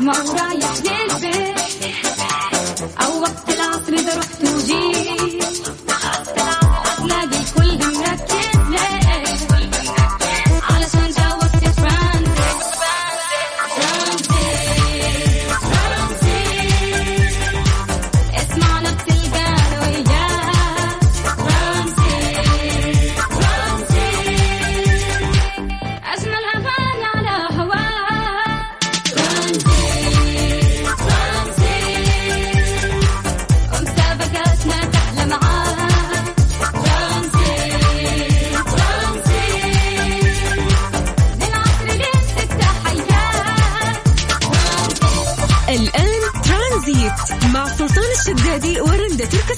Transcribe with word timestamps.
ما 0.00 0.12
هو 0.22 0.32
رايح 0.32 0.72
للبيت 0.84 1.58
أو 3.02 3.20
وقت 3.20 3.48
العصر 3.48 3.92
إذا 3.92 4.18
رحت 4.18 4.42
وجيت. 4.42 4.93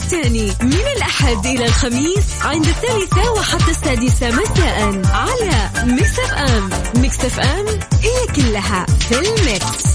تركستاني 0.06 0.46
من 0.62 0.84
الأحد 0.96 1.46
إلى 1.46 1.64
الخميس 1.64 2.42
عند 2.42 2.66
الثالثة 2.66 3.32
وحتى 3.32 3.70
السادسة 3.70 4.30
مساء 4.30 5.02
على 5.06 5.70
Mix 5.92 6.18
FM 6.18 6.70
Mix 7.00 7.24
FM 7.24 8.26
it's 8.36 8.65
all 8.65 8.86
in 8.86 9.14
the 9.18 9.47
mix. 9.47 9.86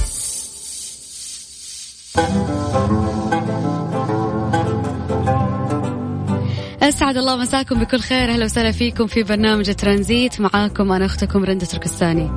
أسعد 6.81 7.17
الله 7.17 7.35
مساكم 7.35 7.79
بكل 7.79 7.99
خير. 7.99 8.29
أهلا 8.29 8.45
وسهلا 8.45 8.71
فيكم 8.71 9.07
في 9.07 9.23
برنامج 9.23 9.75
ترانزيت. 9.75 10.41
معاكم 10.41 10.91
أنا 10.91 11.05
أختكم 11.05 11.43
رندة 11.43 11.65
تركستاني. 11.65 12.31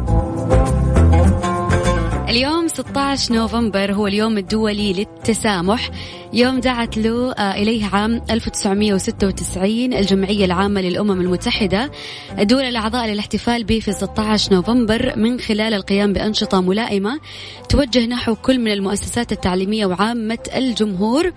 اليوم 2.35 2.69
16 2.69 3.35
نوفمبر 3.35 3.93
هو 3.93 4.07
اليوم 4.07 4.39
الدولي 4.39 4.93
للتسامح. 4.93 5.91
يوم 6.33 6.61
دعت 6.61 6.99
له 6.99 7.33
آه، 7.33 7.55
إليه 7.55 7.87
عام 7.87 8.23
1996 8.31 9.95
الجمعية 9.95 10.45
العامة 10.45 10.81
للأمم 10.81 11.21
المتحدة. 11.21 11.91
الدول 12.39 12.63
الأعضاء 12.63 13.07
للاحتفال 13.07 13.65
به 13.65 13.79
في 13.79 13.93
16 13.93 14.55
نوفمبر 14.55 15.13
من 15.17 15.41
خلال 15.41 15.75
القيام 15.75 16.13
بأنشطة 16.13 16.61
ملائمة 16.61 17.21
توجه 17.69 18.07
نحو 18.07 18.35
كل 18.35 18.59
من 18.59 18.73
المؤسسات 18.73 19.33
التعليمية 19.33 19.87
وعامة 19.87 20.39
الجمهور. 20.57 21.33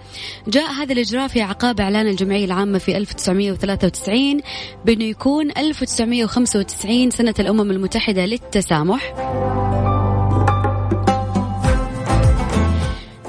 جاء 0.48 0.72
هذا 0.72 0.94
الإجراء 0.94 1.28
في 1.28 1.42
أعقاب 1.42 1.80
إعلان 1.80 2.08
الجمعية 2.08 2.46
العامة 2.46 2.78
في 2.78 2.98
1993 2.98 4.42
بأنه 4.86 5.04
يكون 5.04 5.52
1995 5.58 7.12
سنة 7.12 7.36
الأمم 7.40 7.72
المتحدة 7.72 8.26
للتسامح. 8.26 9.14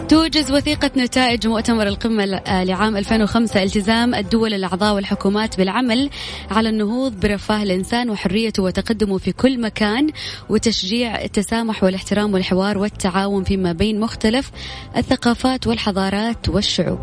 توجز 0.09 0.53
وثيقة 0.53 0.91
نتائج 0.97 1.47
مؤتمر 1.47 1.87
القمة 1.87 2.25
آه 2.25 2.65
لعام 2.65 2.97
2005 2.97 3.63
التزام 3.63 4.15
الدول 4.15 4.55
الأعضاء 4.55 4.95
والحكومات 4.95 5.57
بالعمل 5.59 6.11
على 6.51 6.69
النهوض 6.69 7.21
برفاه 7.21 7.63
الإنسان 7.63 8.11
وحريته 8.11 8.63
وتقدمه 8.63 9.19
في 9.19 9.33
كل 9.33 9.61
مكان 9.61 10.11
وتشجيع 10.49 11.23
التسامح 11.23 11.85
والاحترام 11.85 12.35
والحوار 12.35 12.79
والتعاون 12.79 13.45
فيما 13.45 13.73
بين 13.73 14.01
مختلف 14.01 14.51
الثقافات 14.97 15.67
والحضارات 15.67 16.49
والشعوب. 16.49 16.99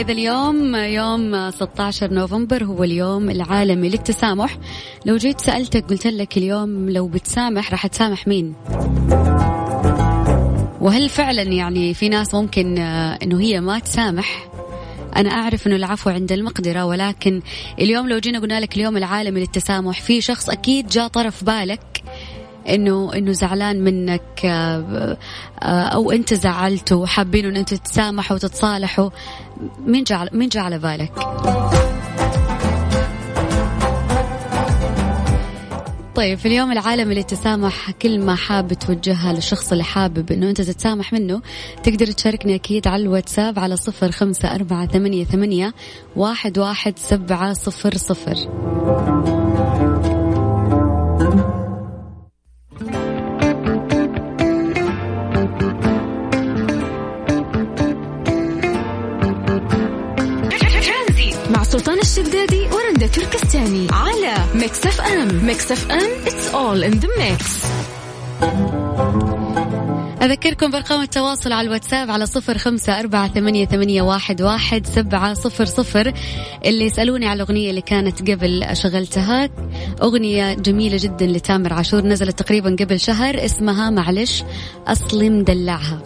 إذا 0.00 0.12
اليوم 0.12 0.76
يوم 0.76 1.50
16 1.50 2.12
نوفمبر 2.12 2.64
هو 2.64 2.84
اليوم 2.84 3.30
العالمي 3.30 3.88
للتسامح. 3.88 4.58
لو 5.06 5.16
جيت 5.16 5.40
سألتك 5.40 5.84
قلت 5.84 6.06
لك 6.06 6.36
اليوم 6.36 6.90
لو 6.90 7.08
بتسامح 7.08 7.70
راح 7.70 7.86
تسامح 7.86 8.28
مين؟ 8.28 8.54
وهل 10.80 11.08
فعلا 11.08 11.42
يعني 11.42 11.94
في 11.94 12.08
ناس 12.08 12.34
ممكن 12.34 12.78
آه، 12.78 13.18
إنه 13.22 13.40
هي 13.40 13.60
ما 13.60 13.78
تسامح؟ 13.78 14.48
أنا 15.16 15.30
أعرف 15.30 15.66
إنه 15.66 15.76
العفو 15.76 16.10
عند 16.10 16.32
المقدرة 16.32 16.84
ولكن 16.84 17.42
اليوم 17.78 18.08
لو 18.08 18.18
جينا 18.18 18.38
قلنا 18.38 18.60
لك 18.60 18.76
اليوم 18.76 18.96
العالمي 18.96 19.40
للتسامح 19.40 20.00
في 20.00 20.20
شخص 20.20 20.48
أكيد 20.48 20.86
جاء 20.86 21.08
طرف 21.08 21.44
بالك 21.44 22.02
انه 22.68 23.14
إنه 23.14 23.32
زعلان 23.32 23.84
منك 23.84 24.44
آه، 24.44 25.16
آه، 25.62 25.82
أو 25.82 26.10
أنت 26.10 26.34
زعلته 26.34 26.96
وحابين 26.96 27.46
إن 27.46 27.56
أنتم 27.56 27.76
تتسامحوا 27.76 28.36
وتتصالحوا 28.36 29.10
مين 29.86 30.04
جعل 30.04 30.28
مين 30.32 30.48
جاء 30.48 30.62
على 30.62 30.78
بالك؟ 30.78 31.12
طيب 36.14 36.38
في 36.38 36.46
اليوم 36.46 36.72
العالمي 36.72 37.14
للتسامح 37.14 37.90
كلمة 37.90 38.34
حاب 38.34 38.72
توجهها 38.72 39.32
للشخص 39.32 39.72
اللي 39.72 39.84
حابب 39.84 40.32
إنه 40.32 40.48
أنت 40.48 40.60
تتسامح 40.60 41.12
منه 41.12 41.42
تقدر 41.82 42.06
تشاركني 42.06 42.54
أكيد 42.54 42.88
على 42.88 43.02
الواتساب 43.02 43.58
على 43.58 43.76
صفر 43.76 44.10
خمسة 44.10 44.54
أربعة 44.54 44.86
ثمانية, 44.86 45.24
ثمانية 45.24 45.74
واحد, 46.16 46.58
واحد 46.58 46.98
سبعة 46.98 47.52
صفر 47.52 47.96
صفر 47.96 48.36
سلطان 62.02 62.24
الشدادي 62.24 62.62
ورندا 62.62 63.06
تركستاني 63.06 63.86
على 63.92 64.34
Mix 64.54 64.86
FM 64.86 65.46
Mix 65.46 65.72
FM 65.72 66.10
it's 66.24 66.54
all 66.54 66.82
in 66.82 67.00
the 67.00 67.08
mix. 67.18 67.66
أذكركم 70.22 70.70
بأرقام 70.70 71.02
التواصل 71.02 71.52
على 71.52 71.66
الواتساب 71.66 72.10
على 72.10 72.26
صفر 72.26 72.58
خمسة 72.58 73.00
أربعة 73.00 73.28
ثمانية, 73.28 73.66
ثمانية 73.66 74.02
واحد, 74.02 74.42
واحد 74.42 74.86
سبعة 74.86 75.34
صفر 75.34 75.64
صفر. 75.64 76.12
اللي 76.64 76.84
يسألوني 76.84 77.26
على 77.26 77.42
الأغنية 77.42 77.70
اللي 77.70 77.80
كانت 77.80 78.30
قبل 78.30 78.66
شغلتها 78.72 79.50
أغنية 80.02 80.54
جميلة 80.54 80.96
جدا 81.00 81.26
لتامر 81.26 81.72
عاشور 81.72 82.02
نزلت 82.02 82.38
تقريبا 82.38 82.76
قبل 82.80 83.00
شهر 83.00 83.44
اسمها 83.44 83.90
معلش 83.90 84.44
أصلي 84.86 85.30
مدلعها 85.30 86.02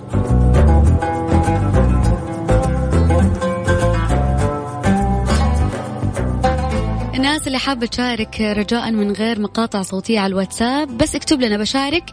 الناس 7.25 7.47
اللي 7.47 7.59
حابة 7.59 7.87
تشارك 7.87 8.41
رجاء 8.41 8.91
من 8.91 9.13
غير 9.13 9.41
مقاطع 9.41 9.83
صوتية 9.83 10.21
على 10.21 10.31
الواتساب 10.31 10.99
بس 10.99 11.15
اكتب 11.15 11.41
لنا 11.41 11.57
بشارك 11.57 12.11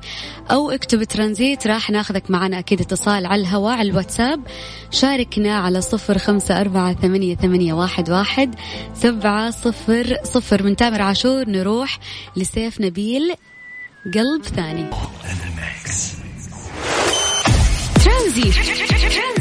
أو 0.51 0.71
اكتب 0.71 1.03
ترانزيت 1.03 1.67
راح 1.67 1.89
ناخذك 1.89 2.31
معنا 2.31 2.59
أكيد 2.59 2.81
اتصال 2.81 3.25
على 3.25 3.41
الهواء 3.41 3.73
على 3.77 3.89
الواتساب. 3.89 4.47
شاركنا 4.91 5.57
على 5.57 5.81
صفر 5.81 6.17
خمسة 6.17 6.61
أربعة 6.61 6.93
ثمانية, 6.93 7.35
ثمانية 7.35 7.73
واحد, 7.73 8.09
واحد 8.09 8.55
سبعة 8.93 9.51
صفر 9.51 10.17
صفر. 10.23 10.63
من 10.63 10.75
تامر 10.75 11.01
عاشور 11.01 11.49
نروح 11.49 11.99
لسيف 12.35 12.81
نبيل 12.81 13.33
قلب 14.13 14.43
ثاني. 14.43 14.89
ترانزيت. 18.05 19.40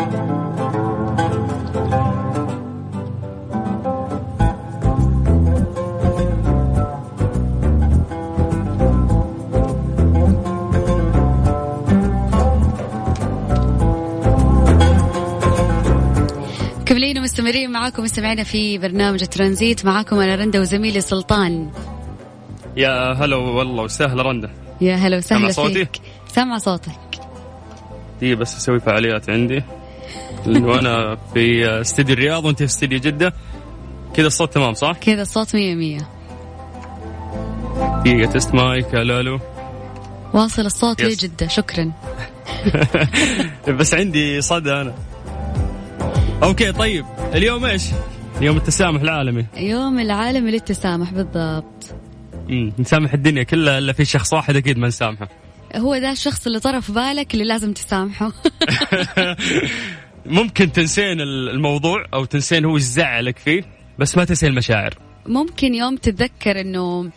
كملين 16.91 17.17
ومستمرين 17.17 17.71
معاكم 17.71 18.03
مستمعينا 18.03 18.43
في 18.43 18.77
برنامج 18.77 19.25
ترانزيت. 19.25 19.85
معاكم 19.85 20.19
أنا 20.19 20.35
رندا 20.35 20.59
وزميلي 20.59 21.01
سلطان. 21.01 21.71
يا 22.77 23.13
هلا 23.13 23.35
والله 23.35 23.83
وسهلا 23.83 24.23
رندا. 24.23 24.51
يا 24.81 24.95
هلا 24.95 25.17
وسهلا 25.17 25.39
سامع 25.39 25.51
صوتي؟ 25.51 25.73
فيك. 25.73 26.01
سامع 26.27 26.57
صوتك. 26.57 26.91
دي 28.19 28.35
بس 28.35 28.57
أسوي 28.57 28.79
فعاليات 28.79 29.29
عندي. 29.29 29.63
لأنه 30.45 30.79
أنا 30.79 31.17
في 31.33 31.65
استديو 31.81 32.13
الرياض 32.13 32.45
وأنت 32.45 32.57
في 32.57 32.65
استديو 32.65 32.99
جدة. 32.99 33.33
كذا 34.13 34.27
الصوت 34.27 34.53
تمام 34.53 34.73
صح؟ 34.73 34.91
كذا 34.91 35.21
الصوت 35.21 35.55
مية 35.55 35.75
مية. 35.75 36.09
دقيقة 38.05 38.31
تست 38.31 38.53
مايك 38.53 38.95
ألو 38.95 39.19
ألو 39.19 39.39
واصل 40.33 40.65
الصوت. 40.65 41.01
لجدة 41.01 41.47
شكرا. 41.47 41.91
بس 43.79 43.93
عندي 43.93 44.41
صدى 44.41 44.71
أنا. 44.71 45.10
أوكي 46.43 46.71
طيب. 46.71 47.05
اليوم 47.33 47.65
إيش؟ 47.65 47.83
يوم 48.41 48.57
التسامح 48.57 49.01
العالمي. 49.01 49.45
يوم 49.57 49.99
العالمي 49.99 50.51
للتسامح 50.51 51.11
بالضبط. 51.11 51.95
امم 52.49 52.73
نسامح 52.79 53.13
الدنيا 53.13 53.43
كلها 53.43 53.77
إلا 53.77 53.93
في 53.93 54.05
شخص 54.05 54.33
واحد 54.33 54.55
أكيد 54.55 54.77
ما 54.77 54.87
نسامحه. 54.87 55.27
هو 55.75 55.97
ده 55.97 56.11
الشخص 56.11 56.45
اللي 56.45 56.59
طرف 56.59 56.91
بالك 56.91 57.33
اللي 57.33 57.45
لازم 57.45 57.73
تسامحه. 57.73 58.31
ممكن 60.25 60.71
تنسين 60.71 61.21
الموضوع 61.21 62.05
أو 62.13 62.25
تنسين 62.25 62.65
هو 62.65 62.77
زعلك 62.77 63.37
فيه 63.37 63.63
بس 63.99 64.17
ما 64.17 64.25
تنسين 64.25 64.49
المشاعر. 64.49 64.93
ممكن 65.25 65.75
يوم 65.75 65.95
تتذكر 65.95 66.61
انه 66.61 67.11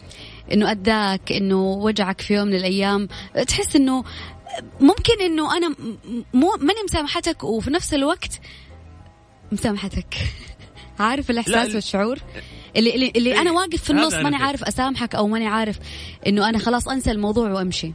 إنه 0.52 0.70
أداك 0.70 1.32
إنه 1.32 1.62
وجعك 1.62 2.20
في 2.20 2.34
يوم 2.34 2.48
من 2.48 2.54
الأيام. 2.54 3.08
تحس 3.46 3.76
إنه 3.76 4.04
ممكن 4.80 5.20
إنه 5.20 5.56
أنا 5.56 5.74
مو 6.34 6.56
ماني 6.60 6.78
مسامحتك 6.84 7.44
وفي 7.44 7.70
نفس 7.70 7.94
الوقت 7.94 8.40
مسامحتك. 9.52 10.14
عارف 11.00 11.30
الإحساس 11.30 11.68
لا، 11.68 11.74
والشعور؟ 11.74 12.18
اللي 12.76 12.94
اللي, 12.94 13.12
اللي 13.16 13.40
أنا 13.40 13.50
إيه، 13.50 13.56
واقف 13.56 13.82
في 13.82 13.90
النص 13.90 14.14
ماني. 14.14 14.36
عارف 14.36 14.64
أسامحك 14.64 15.14
أو 15.14 15.28
ماني 15.28 15.46
عارف 15.46 15.78
إنه 16.26 16.48
أنا 16.48 16.58
خلاص 16.58 16.88
أنسى 16.88 17.10
الموضوع 17.10 17.50
وأمشي. 17.50 17.92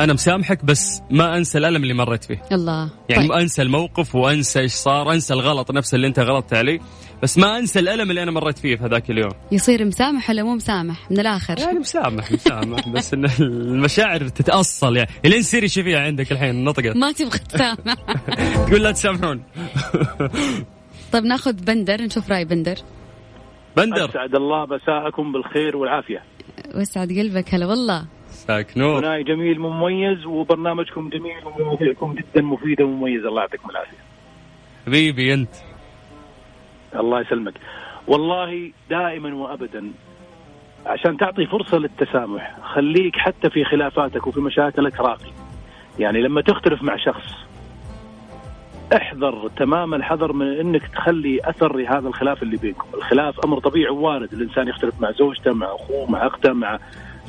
أنا 0.00 0.12
مسامحك 0.12 0.64
بس 0.64 1.02
ما 1.10 1.36
أنسى 1.36 1.58
الألم 1.58 1.82
اللي 1.82 1.94
مريت 1.94 2.24
فيه. 2.24 2.42
الله. 2.52 2.90
يعني 3.08 3.22
طيب. 3.22 3.30
ما 3.30 3.40
أنسى 3.40 3.62
الموقف 3.62 4.14
وأنسى 4.14 4.60
إيش 4.60 4.72
صار 4.72 5.12
أنسى 5.12 5.34
الغلط 5.34 5.70
نفسه 5.70 5.96
اللي 5.96 6.06
أنت 6.06 6.18
غلطت 6.18 6.54
عليه 6.54 6.78
بس 7.22 7.38
ما 7.38 7.58
أنسى 7.58 7.78
الألم 7.78 8.10
اللي 8.10 8.22
أنا 8.22 8.30
مريت 8.30 8.58
فيه 8.58 8.76
في 8.76 8.84
هذاك 8.84 9.10
اليوم. 9.10 9.30
يصير 9.52 9.84
مسامح 9.84 10.30
ولا 10.30 10.42
مو 10.42 10.54
مسامح؟ 10.54 11.10
من 11.10 11.20
الآخر. 11.20 11.58
يعني 11.58 11.78
مسامح 11.78 12.32
مسامح 12.32 12.88
بس 12.88 13.14
إن 13.14 13.24
المشاعر 13.40 14.28
تتأصل 14.28 14.96
يعني. 14.96 15.10
الين 15.24 15.42
سيري 15.42 15.68
شوفيها 15.68 16.00
عندك 16.00 16.32
الحين 16.32 16.64
نطقت 16.64 16.96
ما 16.96 17.12
تبغى 17.12 17.38
تسامح. 17.38 17.94
تقول 18.66 18.82
لا 18.82 18.92
تسامحون. 18.92 19.42
طيب 21.12 21.24
ناخذ 21.24 21.52
بندر 21.52 22.02
نشوف 22.02 22.30
رأي 22.30 22.44
بندر. 22.44 22.76
بندر. 23.76 24.10
أسعد 24.10 24.34
الله 24.34 24.66
مساءكم 24.66 25.32
بالخير 25.32 25.76
والعافية. 25.76 26.22
واسعد 26.74 27.08
قلبك 27.08 27.54
هلا 27.54 27.66
والله. 27.66 28.17
ساك 28.48 28.78
نور 28.78 29.00
ثنائي 29.00 29.22
جميل 29.22 29.60
مميز 29.60 30.26
وبرنامجكم 30.26 31.08
جميل 31.08 31.44
ومواضيعكم 31.44 32.14
جدا 32.14 32.42
مفيده 32.42 32.84
ومميزه 32.84 33.28
الله 33.28 33.40
يعطيكم 33.40 33.70
العافية. 33.70 33.96
حبيبي 34.86 35.34
أنت 35.34 35.54
الله 36.94 37.20
يسلمك. 37.20 37.54
والله 38.06 38.72
دائما 38.90 39.34
وابدا 39.34 39.90
عشان 40.86 41.16
تعطي 41.16 41.46
فرصة 41.46 41.78
للتسامح 41.78 42.56
خليك 42.62 43.16
حتى 43.16 43.50
في 43.50 43.64
خلافاتك 43.64 44.26
وفي 44.26 44.40
مشاكلك 44.40 45.00
راقي. 45.00 45.32
يعني 45.98 46.20
لما 46.20 46.40
تختلف 46.40 46.82
مع 46.82 46.96
شخص 46.96 47.32
احذر 48.96 49.48
تمام 49.56 49.94
الحذر 49.94 50.32
من 50.32 50.46
إنك 50.46 50.88
تخلي 50.88 51.40
أثر 51.44 51.76
لهذا 51.76 52.08
الخلاف 52.08 52.42
اللي 52.42 52.56
بينكم، 52.56 52.88
الخلاف 52.94 53.44
أمر 53.44 53.58
طبيعي 53.58 53.90
وارد، 53.90 54.32
الإنسان 54.32 54.68
يختلف 54.68 55.00
مع 55.00 55.10
زوجته، 55.10 55.52
مع 55.52 55.66
أخوه، 55.66 56.10
مع 56.10 56.26
أخته، 56.26 56.52
مع 56.52 56.78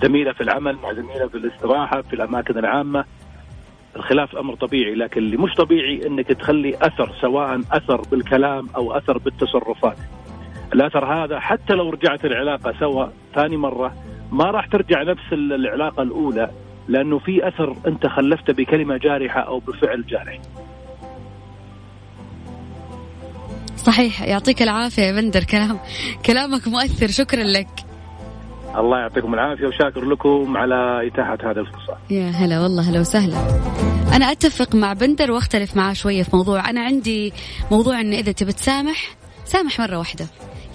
زميلة 0.03 0.33
في 0.33 0.41
العمل، 0.41 0.77
مع 0.83 0.93
زميلة 0.93 1.27
في 1.27 1.35
الاستراحة، 1.37 2.01
في 2.01 2.13
الأماكن 2.13 2.57
العامة. 2.57 3.05
الخلاف 3.95 4.35
أمر 4.35 4.55
طبيعي، 4.55 4.95
لكن 4.95 5.21
اللي 5.21 5.37
مش 5.37 5.53
طبيعي 5.53 6.07
إنك 6.07 6.27
تخلي 6.27 6.75
أثر 6.81 7.15
سواء 7.21 7.61
أثر 7.71 8.01
بالكلام 8.01 8.67
أو 8.75 8.97
أثر 8.97 9.17
بالتصرفات. 9.17 9.97
الاثر 10.73 11.05
هذا 11.05 11.39
حتى 11.39 11.73
لو 11.73 11.89
رجعت 11.89 12.25
العلاقة 12.25 12.73
سوا 12.79 13.05
ثاني 13.35 13.57
مرة 13.57 13.95
ما 14.31 14.43
راح 14.45 14.65
ترجع 14.65 15.03
نفس 15.03 15.33
ال- 15.33 15.53
العلاقة 15.53 16.03
الأولى 16.03 16.51
لأنه 16.87 17.19
في 17.19 17.47
أثر 17.47 17.75
أنت 17.87 18.07
خلفته 18.07 18.53
بكلمة 18.53 18.97
جارحة 18.97 19.39
أو 19.41 19.59
بفعل 19.59 20.05
جارح. 20.09 20.39
صحيح 23.77 24.21
يعطيك 24.21 24.61
العافية 24.61 25.01
يا 25.01 25.21
بندر 25.21 25.43
كلام 25.43 25.79
كلامك 26.25 26.67
مؤثر 26.67 27.07
شكرا 27.07 27.43
لك 27.43 27.67
الله 28.77 28.97
يعطيكم 28.97 29.33
العافية 29.33 29.67
وشاكر 29.67 30.05
لكم 30.05 30.57
على 30.57 31.07
إتاحة 31.07 31.37
هذه 31.51 31.59
الفرصة. 31.59 31.97
يا 32.09 32.29
هلا 32.29 32.59
والله 32.59 32.89
هلا 32.89 32.99
وسهلا. 32.99 33.37
أنا 34.15 34.31
أتفق 34.31 34.75
مع 34.75 34.93
بندر 34.93 35.31
وأختلف 35.31 35.77
معاه 35.77 35.93
شوية 35.93 36.23
في 36.23 36.35
موضوع. 36.35 36.69
أنا 36.69 36.81
عندي 36.81 37.33
موضوع 37.71 38.01
أن 38.01 38.13
إذا 38.13 38.31
تبي 38.31 38.53
تسامح 38.53 39.15
سامح 39.45 39.79
مرة 39.79 39.97
واحدة. 39.97 40.27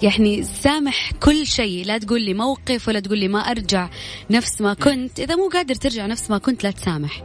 يعني 0.03 0.43
سامح 0.43 1.11
كل 1.23 1.45
شيء 1.45 1.85
لا 1.85 1.97
تقول 1.97 2.21
لي 2.21 2.33
موقف 2.33 2.87
ولا 2.87 2.99
تقول 2.99 3.17
لي 3.17 3.27
ما 3.27 3.39
أرجع 3.39 3.89
نفس 4.29 4.61
ما 4.61 4.73
كنت. 4.73 5.19
إذا 5.19 5.35
مو 5.35 5.49
قادر 5.53 5.75
ترجع 5.75 6.05
نفس 6.05 6.31
ما 6.31 6.37
كنت 6.37 6.63
لا 6.63 6.71
تسامح. 6.71 7.23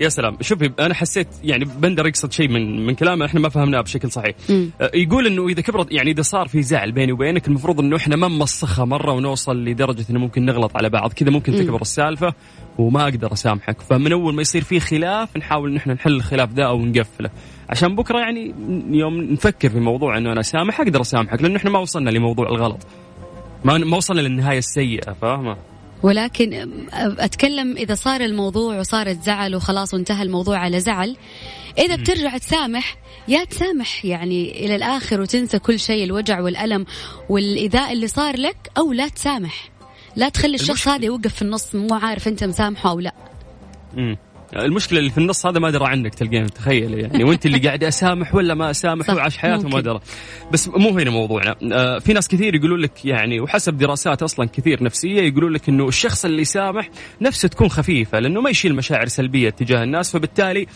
يا 0.00 0.08
سلام. 0.08 0.36
شوفي 0.40 0.70
أنا 0.78 0.94
حسيت 0.94 1.28
يعني 1.44 1.64
بندر 1.64 2.06
يقصد 2.06 2.32
شيء 2.32 2.48
من 2.48 2.86
من 2.86 2.94
كلامه 2.94 3.26
إحنا 3.26 3.40
ما 3.40 3.48
فهمناه 3.48 3.80
بشكل 3.80 4.10
صحيح. 4.10 4.34
مم. 4.48 4.70
أه، 4.80 4.90
يقول 4.94 5.26
إنه 5.26 5.48
إذا 5.48 5.62
كبرت 5.62 5.92
يعني 5.92 6.10
إذا 6.10 6.22
صار 6.22 6.48
في 6.48 6.62
زعل 6.62 6.92
بيني 6.92 7.12
وبينك 7.12 7.48
المفروض 7.48 7.80
إنه 7.80 7.96
إحنا 7.96 8.16
ما 8.16 8.28
نمسخها 8.28 8.84
مرة 8.84 9.12
ونوصل 9.12 9.64
لدرجة 9.64 10.04
إنه 10.10 10.18
ممكن 10.18 10.44
نغلط 10.44 10.76
على 10.76 10.88
بعض. 10.88 11.12
كذا 11.12 11.30
ممكن 11.30 11.52
مم. 11.52 11.58
تكبر 11.58 11.80
السالفة 11.80 12.34
وما 12.78 13.02
أقدر 13.02 13.32
أسامحك. 13.32 13.80
فمن 13.80 14.12
أول 14.12 14.34
ما 14.34 14.42
يصير 14.42 14.62
في 14.62 14.80
خلاف 14.80 15.36
نحاول 15.36 15.70
إن 15.70 15.76
إحنا 15.76 15.94
نحل 15.94 16.12
الخلاف 16.12 16.52
ده 16.52 16.66
أو 16.66 16.78
نقفله. 16.86 17.30
عشان 17.70 17.96
بكرة 17.96 18.18
يعني 18.18 18.54
يوم 18.90 19.20
نفكر 19.20 19.68
في 19.68 19.80
موضوع 19.80 20.18
إنه 20.18 20.32
أنا 20.32 20.40
اسامح 20.40 20.80
أقدر 20.80 21.00
أسامحك 21.00 21.42
لأنه 21.42 21.56
إحنا 21.56 21.70
ما 21.70 21.78
وصلنا 21.78 22.10
لموضوع 22.10 22.48
الغلط. 22.48 22.86
ما 23.64 23.78
ما 23.78 23.96
وصلنا 23.96 24.20
للنهاية 24.20 24.58
السيئة 24.58 25.12
فاهمة؟ 25.12 25.56
ولكن 26.02 26.68
أتكلم 27.18 27.76
إذا 27.76 27.94
صار 27.94 28.20
الموضوع 28.20 28.78
وصارت 28.78 29.22
زعل 29.22 29.56
وخلاص 29.56 29.94
وانتهى 29.94 30.22
الموضوع 30.22 30.58
على 30.58 30.80
زعل 30.80 31.16
إذا 31.78 31.96
بترجع 31.96 32.38
تسامح 32.38 32.96
يا 33.28 33.44
تسامح 33.44 34.04
يعني 34.04 34.64
إلى 34.64 34.76
الآخر 34.76 35.20
وتنسى 35.20 35.58
كل 35.58 35.78
شيء 35.78 36.04
الوجع 36.04 36.40
والألم 36.40 36.86
والايذاء 37.28 37.92
اللي 37.92 38.06
صار 38.06 38.36
لك 38.36 38.56
أو 38.78 38.92
لا 38.92 39.08
تسامح. 39.08 39.70
لا 40.16 40.28
تخلي 40.28 40.54
الشخص 40.54 40.88
هذا 40.88 41.04
يوقف 41.04 41.34
في 41.34 41.42
النص 41.42 41.74
مو 41.74 41.94
عارف 41.94 42.28
أنت 42.28 42.44
مسامحه 42.44 42.90
أو 42.90 43.00
لا. 43.00 43.14
مم. 44.52 44.60
المشكلة 44.60 44.98
اللي 44.98 45.10
في 45.10 45.18
النص 45.18 45.46
هذا 45.46 45.58
ما 45.58 45.70
درى 45.70 45.86
عنك 45.86 46.14
تلقين 46.14 46.46
تخيل 46.46 46.94
يعني. 46.94 47.24
وأنت 47.24 47.46
اللي 47.46 47.58
قاعد 47.58 47.84
أسامح 47.84 48.34
ولا 48.34 48.54
ما 48.54 48.70
أسامح؟ 48.70 49.10
وعاش 49.10 49.38
حياته 49.38 49.68
ما. 49.68 49.80
درى 49.80 50.00
بس 50.52 50.68
مو 50.68 50.98
هنا 50.98 51.10
موضوعنا. 51.10 51.56
آه 51.72 51.98
في 51.98 52.12
ناس 52.12 52.28
كثير 52.28 52.54
يقولوا 52.54 52.78
لك 52.78 53.04
يعني 53.04 53.40
وحسب 53.40 53.78
دراسات 53.78 54.22
أصلا 54.22 54.48
كثير 54.52 54.84
نفسية 54.84 55.22
يقولوا 55.22 55.50
لك 55.50 55.68
إنه 55.68 55.88
الشخص 55.88 56.24
اللي 56.24 56.42
يسامح 56.42 56.90
نفسه 57.20 57.48
تكون 57.48 57.68
خفيفة 57.68 58.18
لأنه 58.18 58.40
ما 58.40 58.50
يشيل 58.50 58.74
مشاعر 58.74 59.06
سلبية 59.06 59.50
تجاه 59.50 59.82
الناس 59.82 60.12
فبالتالي 60.12 60.66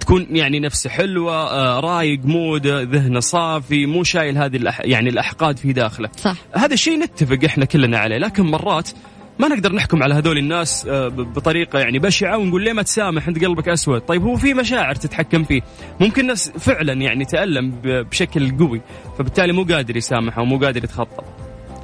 تكون 0.00 0.26
يعني 0.30 0.60
نفسه 0.60 0.90
حلوة 0.90 1.32
آه 1.32 1.80
رايق 1.80 2.20
مود 2.24 2.66
ذهنه 2.66 3.20
صافي 3.20 3.86
مو 3.86 4.04
شايل 4.04 4.38
هذه 4.38 4.56
الأح 4.56 4.80
يعني 4.84 5.08
الأحقاد 5.08 5.58
في 5.58 5.72
داخله. 5.72 6.08
صح. 6.16 6.36
هذا 6.52 6.74
الشيء 6.74 6.98
نتفق 6.98 7.38
إحنا 7.44 7.64
كلنا 7.64 7.98
عليه 7.98 8.18
لكن 8.18 8.42
مرات 8.42 8.90
ما 9.38 9.48
نقدر 9.48 9.72
نحكم 9.72 10.02
على 10.02 10.14
هذول 10.14 10.38
الناس 10.38 10.86
آه، 10.86 11.08
بطريقة 11.08 11.78
يعني 11.78 11.98
بشعة 11.98 12.38
ونقول 12.38 12.62
ليه 12.64 12.72
ما 12.72 12.82
تسامح 12.82 13.28
انت 13.28 13.44
قلبك 13.44 13.68
أسود؟ 13.68 14.00
طيب 14.00 14.22
هو 14.22 14.36
في 14.36 14.54
مشاعر 14.54 14.94
تتحكم 14.94 15.44
فيه. 15.44 15.60
ممكن 16.00 16.26
ناس 16.26 16.50
فعلا 16.50 16.92
يعني 16.92 17.24
تألم 17.24 17.72
بشكل 17.84 18.58
قوي 18.58 18.80
فبالتالي 19.18 19.52
مو 19.52 19.62
قادر 19.64 19.96
يسامح 19.96 20.38
أو 20.38 20.44
مو 20.44 20.58
قادر 20.58 20.84
يتخطى. 20.84 21.22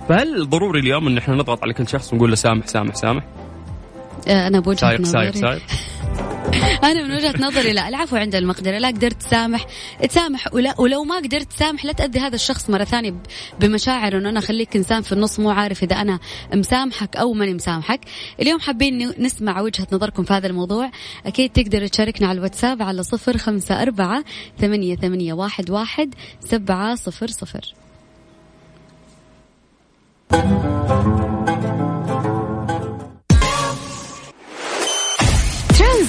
فهل 0.09 0.49
ضروري 0.51 0.81
اليوم 0.81 1.07
إن 1.07 1.19
إحنا 1.19 1.35
نضغط 1.35 1.63
على 1.63 1.75
كل 1.75 1.89
شخص 1.89 2.13
ونقول 2.13 2.31
له 2.31 2.37
سامح 2.37 2.67
سامح 2.67 2.95
سامح؟ 2.95 3.25
أنا 4.29 4.61
بوجهة 4.61 4.81
سايق 4.81 5.01
نظري. 5.01 5.33
سايق. 5.33 5.35
سايق 5.35 5.63
أنا 6.85 7.03
من 7.03 7.17
وجهة 7.17 7.35
نظري 7.41 7.73
لا 7.73 7.89
العفو 7.89 8.17
عند 8.17 8.35
المقدرة. 8.35 8.79
لا 8.79 8.89
قدرت 8.89 9.23
تسامح 9.23 9.67
تسامح 10.09 10.55
ولا 10.55 10.81
ولو 10.81 11.05
ما 11.05 11.17
قدرت 11.17 11.53
تسامح 11.53 11.85
لا 11.85 11.93
تأذي 11.93 12.19
هذا 12.19 12.35
الشخص 12.35 12.71
مرة 12.71 12.85
ثانية 12.85 13.15
بمشاعر 13.61 14.19
انه 14.19 14.29
أنا 14.29 14.39
أخليك 14.39 14.77
إنسان 14.77 15.03
في 15.03 15.13
النص 15.13 15.41
مو 15.41 15.51
عارف 15.51 15.83
إذا 15.83 15.97
أنا 15.97 16.19
مسامحك 16.55 17.17
أو 17.17 17.33
ماني 17.33 17.55
مسامحك. 17.55 18.01
اليوم 18.41 18.61
حابين 18.61 19.13
نسمع 19.19 19.61
وجهة 19.61 19.87
نظركم 19.93 20.23
في 20.23 20.33
هذا 20.33 20.47
الموضوع. 20.47 20.91
أكيد 21.27 21.53
تقدر 21.53 21.87
تشاركنا 21.87 22.29
على 22.29 22.39
الواتساب 22.39 22.83
على 22.83 23.03
صفر 23.03 23.39
خمسة 23.39 23.83
أربعة 23.83 24.25
ثمانية 24.59 24.97
ثمانية 24.97 25.33
واحد 25.33 25.71
واحد 25.71 26.15
سبعة 26.41 26.95
صفر 26.95 27.27
صفر. 27.27 27.75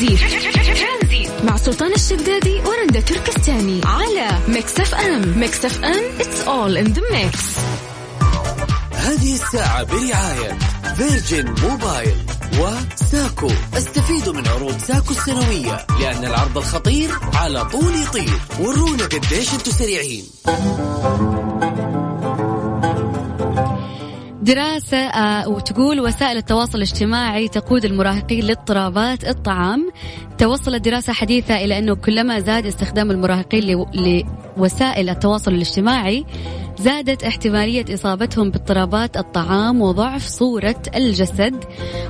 ترانزيت. 0.08 1.32
مع 1.44 1.58
سلطان 1.58 1.94
الشدادي 1.94 2.62
ورندا 2.66 3.00
تركستاني 3.00 3.82
على 3.86 4.40
Mix 4.48 4.80
FM. 4.80 5.40
Mix 5.40 5.66
FM 5.66 6.04
it's 6.20 6.42
all 6.42 6.78
in 6.78 6.94
the 6.94 7.02
mix 7.12 7.40
هذه 8.92 9.34
الساعة 9.34 9.84
برعاية 9.84 10.58
فيرجن 10.98 11.56
موبايل 11.64 12.16
وساكو. 12.60 13.52
استفيدوا 13.78 14.34
من 14.34 14.48
عروض 14.48 14.78
ساكو 14.78 15.12
السنوية 15.12 15.86
لأن 16.00 16.26
العرض 16.26 16.58
الخطير 16.58 17.10
على 17.34 17.66
طول 17.66 17.96
يطير. 17.96 18.40
ورونا 18.60 19.06
قديش 19.06 19.54
أنتوا 19.54 19.74
سريعين. 19.74 20.24
دراسة 24.44 24.98
آه، 24.98 25.50
وتقول 25.50 26.00
وسائل 26.00 26.38
التواصل 26.38 26.78
الاجتماعي 26.78 27.48
تقود 27.48 27.86
المراهقين 27.86 28.44
لاضطرابات 28.44 29.28
الطعام. 29.28 29.92
توصلت 30.38 30.86
دراسة 30.86 31.14
حديثة 31.14 31.56
إلى 31.56 31.78
أنه 31.78 31.96
كلما 31.96 32.40
زاد 32.40 32.66
استخدام 32.66 33.12
المراهقين 33.12 33.64
لو- 33.64 33.88
لوسائل 34.58 35.10
التواصل 35.10 35.54
الاجتماعي 35.54 36.26
زادت 36.80 37.24
احتمالية 37.24 37.86
إصابتهم 37.94 38.52
باضطرابات 38.52 39.18
الطعام 39.18 39.82
وضعف 39.82 40.28
صورة 40.28 40.82
الجسد 40.96 41.64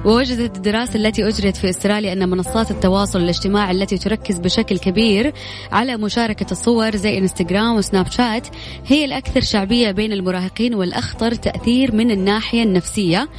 ووجدت 0.06 0.58
الدراسة 0.58 0.96
التي 0.96 1.28
أجريت 1.28 1.58
في 1.58 1.70
أستراليا 1.70 2.14
أن 2.14 2.30
منصات 2.30 2.72
التواصل 2.72 3.20
الاجتماعي 3.20 3.72
التي 3.72 3.98
تركز 3.98 4.40
بشكل 4.40 4.78
كبير 4.78 5.34
على 5.72 5.98
مشاركة 5.98 6.52
الصور 6.52 6.96
زي 6.96 7.18
إنستغرام 7.18 7.76
وسناب 7.76 8.12
شات 8.12 8.48
هي 8.86 9.06
الأكثر 9.06 9.42
شعبية 9.42 9.92
بين 9.92 10.14
المراهقين 10.14 10.76
والأخطر 10.76 11.36
تأثير 11.36 11.96
من 11.96 12.12
الناحية 12.12 12.64
النفسية. 12.64 13.30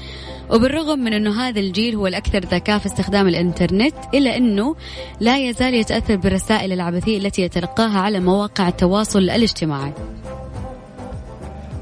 وبالرغم 0.50 0.99
من 0.99 1.12
أنه 1.12 1.40
هذا 1.40 1.61
الجيل 1.61 1.95
هو 1.95 2.07
الأكثر 2.07 2.38
ذكاء 2.38 2.78
في 2.78 2.87
استخدام 2.87 3.28
الإنترنت 3.28 3.95
إلا 4.14 4.37
أنه 4.37 4.76
لا 5.21 5.38
يزال 5.38 5.75
يتأثر 5.75 6.16
بالرسائل 6.16 6.73
العبثية 6.73 7.19
التي 7.19 7.43
يتلقاها 7.43 7.99
على 7.99 8.21
مواقع 8.21 8.69
التواصل 8.69 9.19
الاجتماعي. 9.19 9.93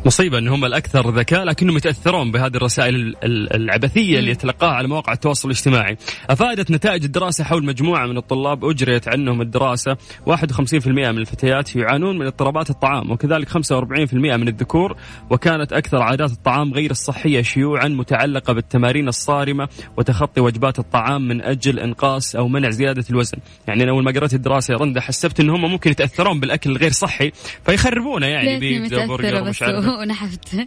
مصيبة 0.07 0.39
إن 0.39 0.49
هم 0.49 0.65
الأكثر 0.65 1.11
ذكاء 1.11 1.45
لكنهم 1.45 1.77
يتأثرون 1.77 2.31
بهذه 2.31 2.57
الرسائل 2.57 2.95
ال- 2.95 3.17
ال- 3.25 3.53
العبثية 3.57 4.19
اللي 4.19 4.31
يتلقاها 4.31 4.71
على 4.71 4.89
مواقع 4.89 5.13
التواصل 5.13 5.49
الاجتماعي. 5.49 5.97
أفادت 6.31 6.71
نتائج 6.71 7.05
الدراسة 7.05 7.45
حول 7.45 7.65
مجموعة 7.65 8.07
من 8.07 8.17
الطلاب 8.17 8.65
أجريت 8.65 9.09
عنهم 9.09 9.41
الدراسة 9.41 9.97
51% 10.27 10.87
من 11.13 11.19
الفتيات 11.19 11.77
يعانون 11.77 12.19
من 12.19 12.27
اضطرابات 12.27 12.71
الطعام 12.71 13.11
وكذلك 13.11 13.49
45% 13.49 14.37
من 14.37 14.49
الذكور 14.49 14.97
وكانت 15.31 15.73
أكثر 15.73 16.03
عادات 16.03 16.31
الطعام 16.31 16.73
غير 16.75 16.91
الصحية 16.91 17.43
شيوعا 17.43 17.89
متعلقة 17.89 18.53
بالتمارين 18.53 19.09
الصارمة 19.09 19.69
وتخطي 19.97 20.41
وجبات 20.41 20.79
الطعام 20.79 21.29
من 21.29 21.43
أجل 21.43 21.79
إنقاص 21.79 22.37
أو 22.37 22.49
منع 22.49 22.71
زيادة 22.71 23.05
الوزن. 23.11 23.39
يعني 23.69 23.83
أنا 23.83 23.91
أول 23.93 24.05
ما 24.05 24.11
قرأت 24.11 24.35
الدراسة 24.35 24.73
يا 24.73 24.79
رندا 24.79 25.01
حسبت 25.01 25.41
إن 25.41 25.51
هم 25.51 25.61
ممكن 25.71 25.91
يتأثرون 25.91 26.41
بالأكل 26.41 26.71
الغير 26.71 26.91
صحي 26.93 27.33
فيخربونه 27.67 28.27
يعني 28.27 28.59
بيتزا 28.61 29.07
برجر 29.07 29.43
بس 29.49 29.63
عارف 29.63 29.92
ونحفت. 30.01 30.67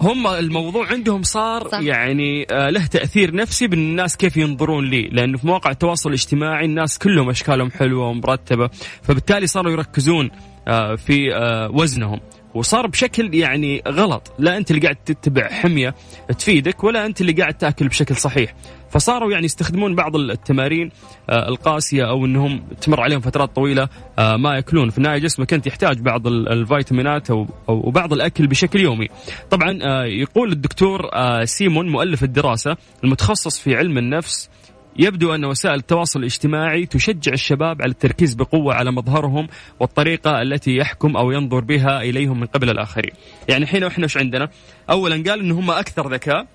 هم 0.00 0.26
الموضوع 0.26 0.86
عندهم 0.86 1.22
صار 1.22 1.68
صح. 1.68 1.80
يعني 1.80 2.46
آه، 2.50 2.70
له 2.70 2.86
تأثير 2.86 3.34
نفسي 3.34 3.66
بالناس 3.66 4.16
كيف 4.16 4.36
ينظرون 4.36 4.84
لي. 4.84 5.02
لأنه 5.02 5.38
في 5.38 5.46
مواقع 5.46 5.70
التواصل 5.70 6.08
الاجتماعي 6.08 6.64
الناس 6.64 6.98
كلهم 6.98 7.30
أشكالهم 7.30 7.70
حلوة 7.70 8.08
ومرتبة 8.08 8.70
فبالتالي 9.02 9.46
صاروا 9.46 9.72
يركزون 9.72 10.30
آه، 10.68 10.94
في 10.94 11.34
آه، 11.34 11.70
وزنهم. 11.70 12.20
وصار 12.54 12.86
بشكل 12.86 13.34
يعني 13.34 13.82
غلط. 13.88 14.32
لا 14.38 14.56
أنت 14.56 14.70
اللي 14.70 14.82
قاعد 14.82 14.96
تتبع 14.96 15.48
حمية 15.48 15.94
تفيدك 16.38 16.84
ولا 16.84 17.06
أنت 17.06 17.20
اللي 17.20 17.32
قاعد 17.32 17.54
تأكل 17.54 17.88
بشكل 17.88 18.16
صحيح. 18.16 18.54
فصاروا 18.90 19.32
يعني 19.32 19.44
يستخدمون 19.44 19.94
بعض 19.94 20.16
التمارين 20.16 20.90
آه، 21.30 21.48
القاسية 21.48 22.08
أو 22.08 22.24
إنهم 22.26 22.62
تمر 22.80 23.00
عليهم 23.00 23.20
فترات 23.20 23.56
طويلة 23.56 23.88
آه، 24.18 24.36
ما 24.36 24.54
يأكلون. 24.54 24.90
في 24.90 24.98
النهاية 24.98 25.18
جسمك 25.18 25.52
أنت 25.54 25.66
يحتاج 25.66 26.00
بعض 26.00 26.26
ال- 26.26 26.48
الفيتامينات 26.48 27.30
أو 27.30 27.46
أو 27.68 27.90
بعض 27.90 28.12
الأكل 28.12 28.46
بشكل 28.46 28.80
يومي. 28.80 29.08
طبعا 29.50 29.78
آه، 29.82 30.04
يقول 30.04 30.52
الدكتور 30.52 31.00
سيمون 31.44 31.88
مؤلف 31.88 32.22
الدراسة 32.24 32.76
المتخصص 33.04 33.58
في 33.58 33.76
علم 33.76 33.98
النفس 33.98 34.50
يبدو 34.98 35.34
أن 35.34 35.44
وسائل 35.44 35.74
التواصل 35.74 36.20
الاجتماعي 36.20 36.86
تشجع 36.86 37.32
الشباب 37.32 37.82
على 37.82 37.90
التركيز 37.90 38.34
بقوة 38.34 38.74
على 38.74 38.92
مظهرهم 38.92 39.48
والطريقة 39.80 40.42
التي 40.42 40.76
يحكم 40.76 41.16
أو 41.16 41.30
ينظر 41.30 41.60
بها 41.60 42.02
إليهم 42.02 42.40
من 42.40 42.46
قبل 42.46 42.70
الآخرين. 42.70 43.12
يعني 43.48 43.64
الحين 43.64 43.84
إحنا 43.84 44.04
وش 44.04 44.16
عندنا؟ 44.16 44.48
أولا 44.90 45.30
قال 45.30 45.40
أنه 45.40 45.58
هم 45.58 45.70
أكثر 45.70 46.12
ذكاء. 46.12 46.46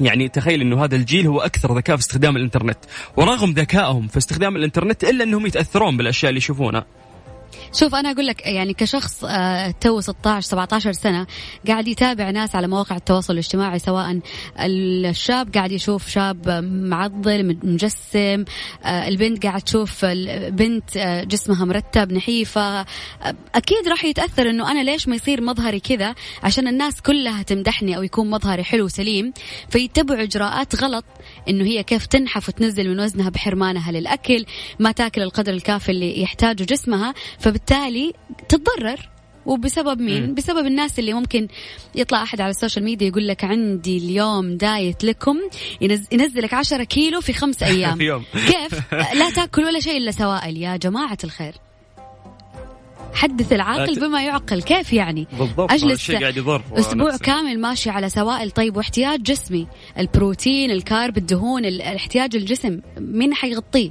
يعني 0.00 0.28
تخيل 0.28 0.60
إنه 0.60 0.84
هذا 0.84 0.96
الجيل 0.96 1.26
هو 1.26 1.40
أكثر 1.40 1.76
ذكاء 1.76 1.96
في 1.96 2.02
استخدام 2.02 2.36
الإنترنت. 2.36 2.78
ورغم 3.16 3.50
ذكائهم 3.50 4.06
في 4.06 4.16
استخدام 4.16 4.56
الإنترنت 4.56 5.04
إلا 5.04 5.24
إنهم 5.24 5.46
يتأثرون 5.46 5.96
بالأشياء 5.96 6.30
اللي 6.30 6.38
يشوفونها. 6.38 6.86
شوف 7.72 7.94
أنا 7.94 8.10
أقول 8.10 8.26
لك 8.26 8.46
يعني 8.46 8.74
كشخص 8.74 9.24
آه، 9.24 9.70
تو 9.70 10.00
16 10.00 10.48
17 10.48 10.92
سنة 10.92 11.26
قاعد 11.68 11.88
يتابع 11.88 12.30
ناس 12.30 12.54
على 12.54 12.68
مواقع 12.68 12.96
التواصل 12.96 13.32
الاجتماعي 13.32 13.78
سواء 13.78 14.20
الشاب 14.60 15.54
قاعد 15.54 15.72
يشوف 15.72 16.08
شاب 16.08 16.48
معضل 16.64 17.58
مجسم 17.62 18.44
آه، 18.84 19.08
البنت 19.08 19.46
قاعد 19.46 19.62
تشوف 19.62 20.04
البنت 20.04 20.96
آه، 20.96 21.24
جسمها 21.24 21.64
مرتب 21.64 22.12
نحيفة. 22.12 22.80
أكيد 23.54 23.88
راح 23.88 24.04
يتأثر 24.04 24.50
إنه 24.50 24.70
أنا 24.70 24.82
ليش 24.82 25.08
ما 25.08 25.16
يصير 25.16 25.40
مظهري 25.40 25.80
كذا؟ 25.80 26.14
عشان 26.42 26.68
الناس 26.68 27.02
كلها 27.02 27.42
تمدحني 27.42 27.96
أو 27.96 28.02
يكون 28.02 28.30
مظهري 28.30 28.64
حلو 28.64 28.84
وسليم. 28.84 29.32
فيتبعوا 29.68 30.22
إجراءات 30.22 30.82
غلط 30.82 31.04
إنه 31.48 31.64
هي 31.64 31.82
كيف 31.82 32.06
تنحف 32.06 32.48
وتنزل 32.48 32.88
من 32.88 33.00
وزنها 33.00 33.30
بحرمانها 33.30 33.92
للأكل 33.92 34.44
ما 34.78 34.92
تاكل 34.92 35.22
القدر 35.22 35.52
الكافي 35.52 35.92
اللي 35.92 36.22
يحتاجه 36.22 36.64
جسمها 36.64 37.14
فبالتالي 37.70 38.12
تتضرر 38.48 39.08
وبسبب 39.46 40.00
مين؟ 40.00 40.26
مم. 40.26 40.34
بسبب 40.34 40.66
الناس 40.66 40.98
اللي 40.98 41.12
ممكن 41.12 41.48
يطلع 41.94 42.22
أحد 42.22 42.40
على 42.40 42.50
ال 42.50 42.55
social 42.55 42.84
media 42.84 43.08
يقول 43.08 43.28
لك 43.28 43.44
عندي 43.44 43.96
اليوم 43.98 44.56
diet 44.56 45.04
لكم 45.04 45.38
ينز... 45.80 46.06
ينزلك 46.12 46.54
10 46.54 46.84
كيلو 46.84 47.20
في 47.20 47.32
خمس 47.32 47.62
أيام 47.72 47.98
في 47.98 48.04
يوم 48.04 48.24
كيف؟ 48.32 48.92
لا 48.92 49.30
تأكل 49.30 49.64
ولا 49.64 49.80
شيء 49.80 49.96
إلا 49.96 50.10
سوائل 50.10 50.56
يا 50.56 50.76
جماعة 50.76 51.18
الخير 51.24 51.54
حدث 53.14 53.52
العاقل 53.52 54.00
بما 54.00 54.22
يعقل 54.24 54.62
كيف 54.62 54.92
يعني؟ 54.92 55.26
بالضبط 55.38 55.72
الشيء 55.72 56.20
قاعد 56.20 56.36
يضر 56.36 56.62
أسبوع 56.72 57.06
نفسه. 57.08 57.18
كامل 57.24 57.60
ماشي 57.60 57.90
على 57.90 58.08
سوائل 58.08 58.50
طيب 58.50 58.76
واحتياج 58.76 59.22
جسمي 59.22 59.66
البروتين 59.98 60.70
ال 60.70 60.79
carb 60.79 61.16
الدهون 61.18 61.64
ال- 61.64 61.82
احتياج 61.82 62.36
الجسم 62.36 62.80
مين 62.98 63.34
حيغطيه 63.34 63.90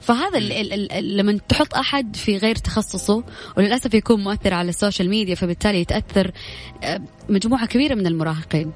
فهذا 0.00 0.38
ال 0.38 0.52
ال 0.52 0.92
ال 0.92 1.16
لما 1.16 1.38
تحط 1.48 1.74
أحد 1.74 2.16
في 2.16 2.36
غير 2.36 2.54
تخصصه 2.54 3.24
وللأسف 3.56 3.94
يكون 3.94 4.24
مؤثر 4.24 4.54
على 4.54 4.68
ال 4.68 4.74
social 4.74 5.10
media 5.10 5.34
فبالتالي 5.34 5.80
يتأثر 5.80 6.30
آه، 6.84 7.00
مجموعة 7.28 7.66
كبيرة 7.66 7.94
من 7.94 8.06
المراهقين. 8.06 8.72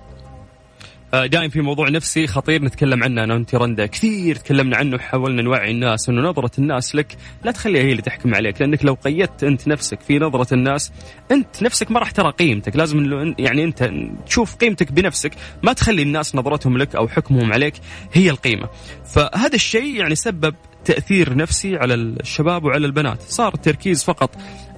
آه، 1.14 1.26
دائم 1.26 1.50
في 1.50 1.60
موضوع 1.60 1.88
نفسي 1.88 2.26
خطير 2.26 2.62
نتكلم 2.62 3.02
عنه 3.02 3.24
أنا 3.24 3.34
وانت 3.34 3.54
رندا. 3.54 3.86
كثير 3.86 4.36
تكلمنا 4.36 4.76
عنه 4.76 4.96
وحاولنا 4.96 5.42
نوعي 5.42 5.70
الناس 5.70 6.08
إنه 6.08 6.22
نظرة 6.22 6.50
الناس 6.58 6.94
لك 6.94 7.16
لا 7.44 7.52
تخليها 7.52 7.82
هي 7.82 7.90
اللي 7.90 8.02
تحكم 8.02 8.34
عليك 8.34 8.60
لأنك 8.60 8.84
لو 8.84 8.94
قيدت 8.94 9.44
أنت 9.44 9.68
نفسك 9.68 10.00
في 10.00 10.18
نظرة 10.18 10.54
الناس 10.54 10.92
أنت 11.30 11.62
نفسك 11.62 11.90
ما 11.90 12.00
راح 12.00 12.10
ترى 12.10 12.30
قيمتك. 12.30 12.76
لازم 12.76 13.34
يعني 13.38 13.64
أنت 13.64 13.90
تشوف 14.26 14.54
قيمتك 14.54 14.92
بنفسك 14.92 15.32
ما 15.62 15.72
تخلي 15.72 16.02
الناس 16.02 16.34
نظرتهم 16.34 16.78
لك 16.78 16.96
أو 16.96 17.08
حكمهم 17.08 17.52
عليك 17.52 17.74
هي 18.12 18.30
القيمة. 18.30 18.68
فهذا 19.06 19.54
الشيء 19.54 19.96
يعني 19.96 20.14
سبب 20.14 20.54
تأثير 20.84 21.36
نفسي 21.36 21.76
على 21.76 21.94
الشباب 21.94 22.64
وعلى 22.64 22.86
البنات. 22.86 23.22
صار 23.22 23.54
التركيز 23.54 24.04
فقط 24.04 24.30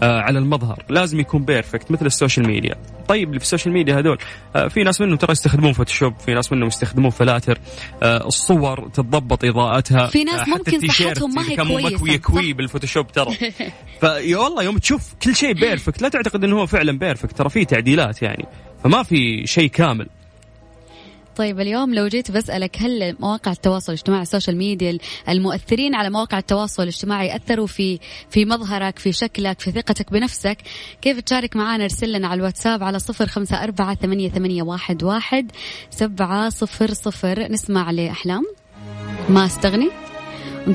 آه، 0.02 0.20
على 0.20 0.38
المظهر. 0.38 0.84
لازم 0.88 1.20
يكون 1.20 1.44
perfect 1.44 1.90
مثل 1.90 2.06
ال 2.06 2.12
social 2.12 2.46
media. 2.46 2.74
طيب 3.08 3.28
اللي 3.28 3.38
في 3.38 3.44
ال 3.44 3.48
social 3.48 3.74
media 3.74 3.98
هذول 3.98 4.18
آه، 4.56 4.68
في 4.68 4.84
ناس 4.84 5.00
منهم 5.00 5.16
ترى 5.16 5.32
يستخدمون 5.32 5.72
Photoshop 5.72 6.14
في 6.18 6.34
ناس 6.34 6.52
منهم 6.52 6.68
يستخدمون 6.68 7.10
فلاتر 7.10 7.58
آه، 8.02 8.26
الصور 8.26 8.88
تتضبط 8.88 9.44
إضاءتها 9.44 10.06
في 10.06 10.24
ناس 10.24 10.40
حتى 10.40 10.50
ممكن 10.50 10.88
صحتهم 10.88 11.34
ما 11.34 11.42
هي 11.42 11.56
كويسة، 11.56 11.96
مكوي 11.96 12.08
صح؟ 12.08 12.14
يكوي 12.14 12.52
بال 12.52 12.63
Photoshop 12.63 13.12
ترى. 13.12 13.34
فيا 14.00 14.36
والله 14.36 14.62
يوم 14.62 14.78
تشوف 14.78 15.14
كل 15.22 15.36
شيء 15.36 15.52
perfect 15.52 16.02
لا 16.02 16.08
تعتقد 16.08 16.44
إنه 16.44 16.60
هو 16.60 16.66
فعلا 16.66 16.98
perfect 16.98 17.38
ترى 17.38 17.48
في 17.48 17.64
تعديلات 17.64 18.22
يعني. 18.22 18.44
فما 18.84 19.02
في 19.02 19.46
شيء 19.46 19.70
كامل. 19.70 20.08
طيب 21.36 21.60
اليوم 21.60 21.94
لو 21.94 22.06
جيت 22.06 22.30
بسألك 22.30 22.76
هل 22.82 23.16
مواقع 23.20 23.52
التواصل 23.52 23.92
الاجتماعي 23.92 24.22
ال 24.22 24.27
social 24.27 24.56
media 24.56 24.98
المؤثرين 25.28 25.94
على 25.94 26.10
مواقع 26.10 26.38
التواصل 26.38 26.82
الاجتماعي 26.82 27.36
أثروا 27.36 27.66
في 27.66 27.98
في 28.30 28.44
مظهرك 28.44 28.98
في 28.98 29.12
شكلك 29.12 29.60
في 29.60 29.70
ثقتك 29.70 30.12
بنفسك؟ 30.12 30.58
كيف 31.02 31.20
تشارك 31.20 31.56
معنا 31.56 31.84
ارسل 31.84 32.12
لنا 32.12 32.28
على 32.28 32.38
الواتساب 32.38 32.82
على 32.82 32.98
صفر 32.98 33.26
خمسة 33.26 33.64
أربعة 33.64 33.94
ثمانية, 33.94 34.30
ثمانية 34.30 34.62
واحد, 34.62 35.02
واحد 35.02 35.52
سبعة 35.90 36.48
صفر 36.48 36.94
صفر. 36.94 37.52
نسمع 37.52 37.90
لأحلام. 37.90 38.42
ما 39.28 39.46
أستغني؟ 39.46 39.90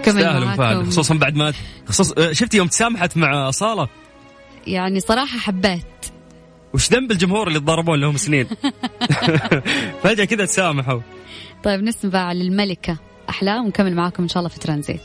فهد 0.03 0.59
معاكم. 0.59 0.89
خصوصا 0.89 1.15
بعد 1.15 1.35
ما 1.35 1.53
خصوص 1.87 2.11
آه، 2.11 2.31
شفتي 2.31 2.57
يوم 2.57 2.67
تسامحت 2.67 3.17
مع 3.17 3.51
صالة؟ 3.51 3.87
يعني 4.67 4.99
صراحة 4.99 5.37
حبيت. 5.37 6.20
وش 6.73 6.91
ذنب 6.91 7.11
الجمهور 7.11 7.47
اللي 7.47 7.59
تضاربون 7.59 8.01
لهم 8.01 8.17
سنين؟ 8.17 8.47
فجأة 10.03 10.25
كذا 10.25 10.45
تسامحوا. 10.45 11.01
طيب 11.63 11.83
نسمع 11.83 12.33
للملكة 12.33 12.97
أحلام 13.29 13.65
ونكمل 13.65 13.95
معاكم 13.95 14.23
إن 14.23 14.29
شاء 14.29 14.37
الله 14.37 14.49
في 14.49 14.59
ترانزيت. 14.59 15.01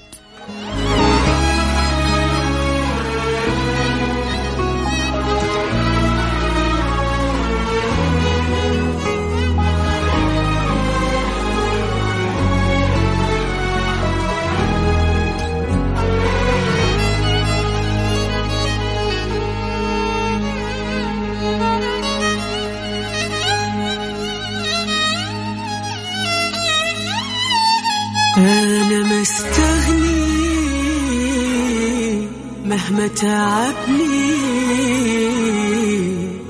تعبني 33.17 34.37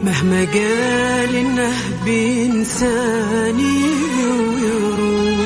مهما 0.03 0.45
قال 0.45 1.37
انه 1.37 1.73
بينساني 2.05 3.85
ويروح. 4.21 5.39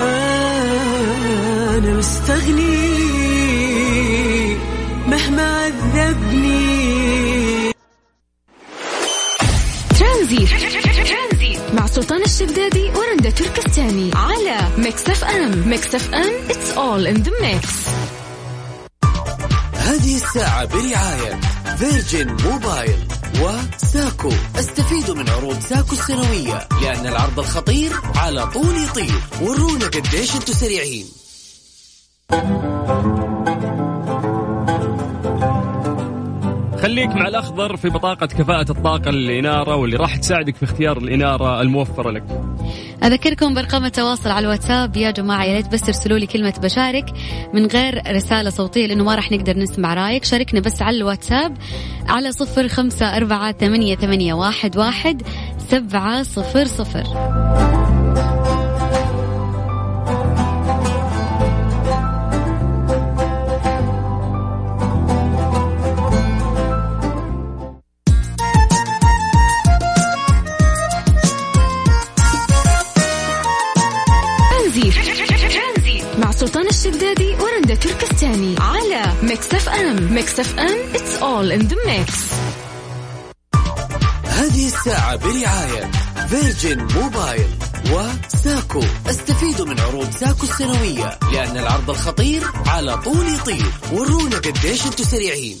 أنا 0.00 1.94
مستغني 1.94 2.94
مهما 5.06 5.42
عذبني. 5.64 6.64
ترانزيت. 9.98 10.48
مع 11.74 11.86
سلطان 11.86 12.22
الشدادي 12.22 12.90
ورندا 12.96 13.30
تركستاني 13.30 14.10
على 14.14 14.58
Mix 14.78 15.08
FM. 15.08 15.68
Mix 15.68 15.94
FM 15.94 16.32
it's 16.50 16.70
all 16.70 17.06
in 17.06 17.14
the 17.14 17.32
mix 17.42 17.68
برعاية 20.84 21.40
Virgin 21.76 22.36
Mobile 22.42 23.08
وساكو. 23.40 24.32
استفيدوا 24.56 25.14
من 25.14 25.28
عروض 25.28 25.60
ساكو 25.60 25.92
السنوية 25.92 26.68
لأن 26.82 27.06
العرض 27.06 27.38
الخطير 27.38 27.92
على 28.16 28.46
طول 28.46 28.84
يطير. 28.84 29.20
ورونا 29.42 29.86
قديش 29.86 30.34
أنتم 30.34 30.52
سريعين. 30.52 31.06
خليك 36.94 37.10
مع 37.10 37.28
الأخضر 37.28 37.76
في 37.76 37.88
بطاقة 37.88 38.26
كفاءة 38.26 38.70
الطاقة 38.70 39.10
للإنارة 39.10 39.76
واللي 39.76 39.96
راح 39.96 40.16
تساعدك 40.16 40.56
في 40.56 40.62
اختيار 40.62 40.98
الإنارة 40.98 41.60
الموفرة 41.60 42.10
لك. 42.10 42.24
أذكركم 43.04 43.54
بأرقام 43.54 43.84
التواصل 43.84 44.30
على 44.30 44.44
الواتساب. 44.44 44.96
يا 44.96 45.10
جماعة 45.10 45.44
يا 45.44 45.54
ريت 45.54 45.72
بس 45.72 45.80
ترسلوا 45.80 46.18
لي 46.18 46.26
كلمة 46.26 46.54
بشارك 46.62 47.04
من 47.54 47.66
غير 47.66 48.02
رسالة 48.16 48.50
صوتية 48.50 48.86
لأنه 48.86 49.04
ما 49.04 49.14
راح 49.14 49.32
نقدر 49.32 49.58
نسمع 49.58 49.94
رأيك. 49.94 50.24
شاركنا 50.24 50.60
بس 50.60 50.82
على 50.82 50.96
الواتساب 50.96 51.56
على 52.08 52.32
صفر 52.32 52.68
خمسة 52.68 53.16
أربعة 53.16 53.52
ثمانية, 53.52 53.96
ثمانية 53.96 54.34
واحد, 54.34 54.76
واحد 54.76 55.22
سبعة 55.58 56.22
صفر 56.22 56.64
صفر. 56.64 57.04
Mix 79.34 79.54
FM 79.54 80.14
Mix 80.14 80.40
FM 80.40 80.78
it's 80.94 81.16
all 81.22 81.52
in 81.52 81.60
the 81.60 81.76
mix 81.86 82.12
هذه 84.24 84.66
الساعة 84.66 85.16
برعاية 85.16 85.90
Virgin 86.28 86.86
Mobile 86.94 87.48
وساكو. 87.92 88.82
استفيدوا 89.10 89.66
من 89.66 89.80
عروض 89.80 90.10
ساكو 90.10 90.42
السنوية 90.42 91.18
لأن 91.32 91.56
العرض 91.56 91.90
الخطير 91.90 92.42
على 92.66 92.96
طول 92.96 93.28
يطير. 93.34 93.72
ورونا 93.92 94.36
قديش 94.36 94.86
أنتم 94.86 95.04
سريعين. 95.04 95.58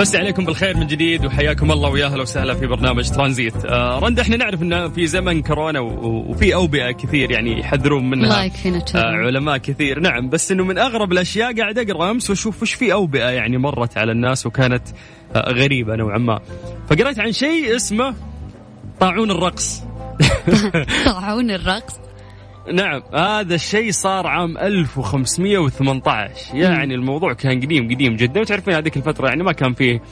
مسي 0.00 0.18
عليكم 0.18 0.44
بالخير 0.44 0.76
من 0.76 0.86
جديد 0.86 1.26
وحياكم 1.26 1.72
الله 1.72 1.88
ويا 1.88 2.06
أهلا 2.06 2.22
وسهلا 2.22 2.54
في 2.54 2.66
برنامج 2.66 3.10
ترانزيت. 3.10 3.64
آه 3.64 3.98
رندا 3.98 4.22
إحنا 4.22 4.36
نعرف 4.36 4.62
إنه 4.62 4.88
في 4.88 5.06
زمن 5.06 5.42
كورونا 5.42 5.80
وفي 5.80 6.54
أوبئة 6.54 6.90
كثير 6.90 7.30
يعني 7.30 7.60
يحذرون 7.60 8.10
منها. 8.10 8.24
الله 8.24 8.44
يكفينا. 8.44 8.84
آه 8.94 9.12
علماء 9.12 9.56
كثير. 9.56 10.00
نعم 10.00 10.28
بس 10.28 10.52
إنه 10.52 10.64
من 10.64 10.78
أغرب 10.78 11.12
الأشياء 11.12 11.56
قاعد 11.56 11.78
أقرأ 11.78 12.10
أمس 12.10 12.30
وأشوف 12.30 12.62
وش 12.62 12.74
في 12.74 12.92
أوبئة 12.92 13.30
يعني 13.30 13.58
مرت 13.58 13.98
على 13.98 14.12
الناس 14.12 14.46
وكانت 14.46 14.82
آه 15.36 15.50
غريبة 15.50 15.96
نوعا 15.96 16.18
ما. 16.18 16.40
فقريت 16.90 17.18
عن 17.18 17.32
شيء 17.32 17.76
اسمه 17.76 18.14
طاعون 19.00 19.30
الرقص. 19.30 19.82
طاعون 21.04 21.50
الرقص؟ 21.50 21.94
نعم. 22.72 23.02
هذا 23.14 23.54
الشيء 23.54 23.90
صار 23.90 24.26
عام 24.26 24.58
1518 24.58 26.56
يعني 26.56 26.94
الموضوع 26.94 27.32
كان 27.32 27.60
قديم 27.60 27.94
قديم 27.94 28.16
جدا. 28.16 28.40
وتعرفين 28.40 28.74
هذيك 28.74 28.96
الفترة 28.96 29.28
يعني 29.28 29.42
ما 29.42 29.52
كان 29.52 29.72
فيه 29.72 30.02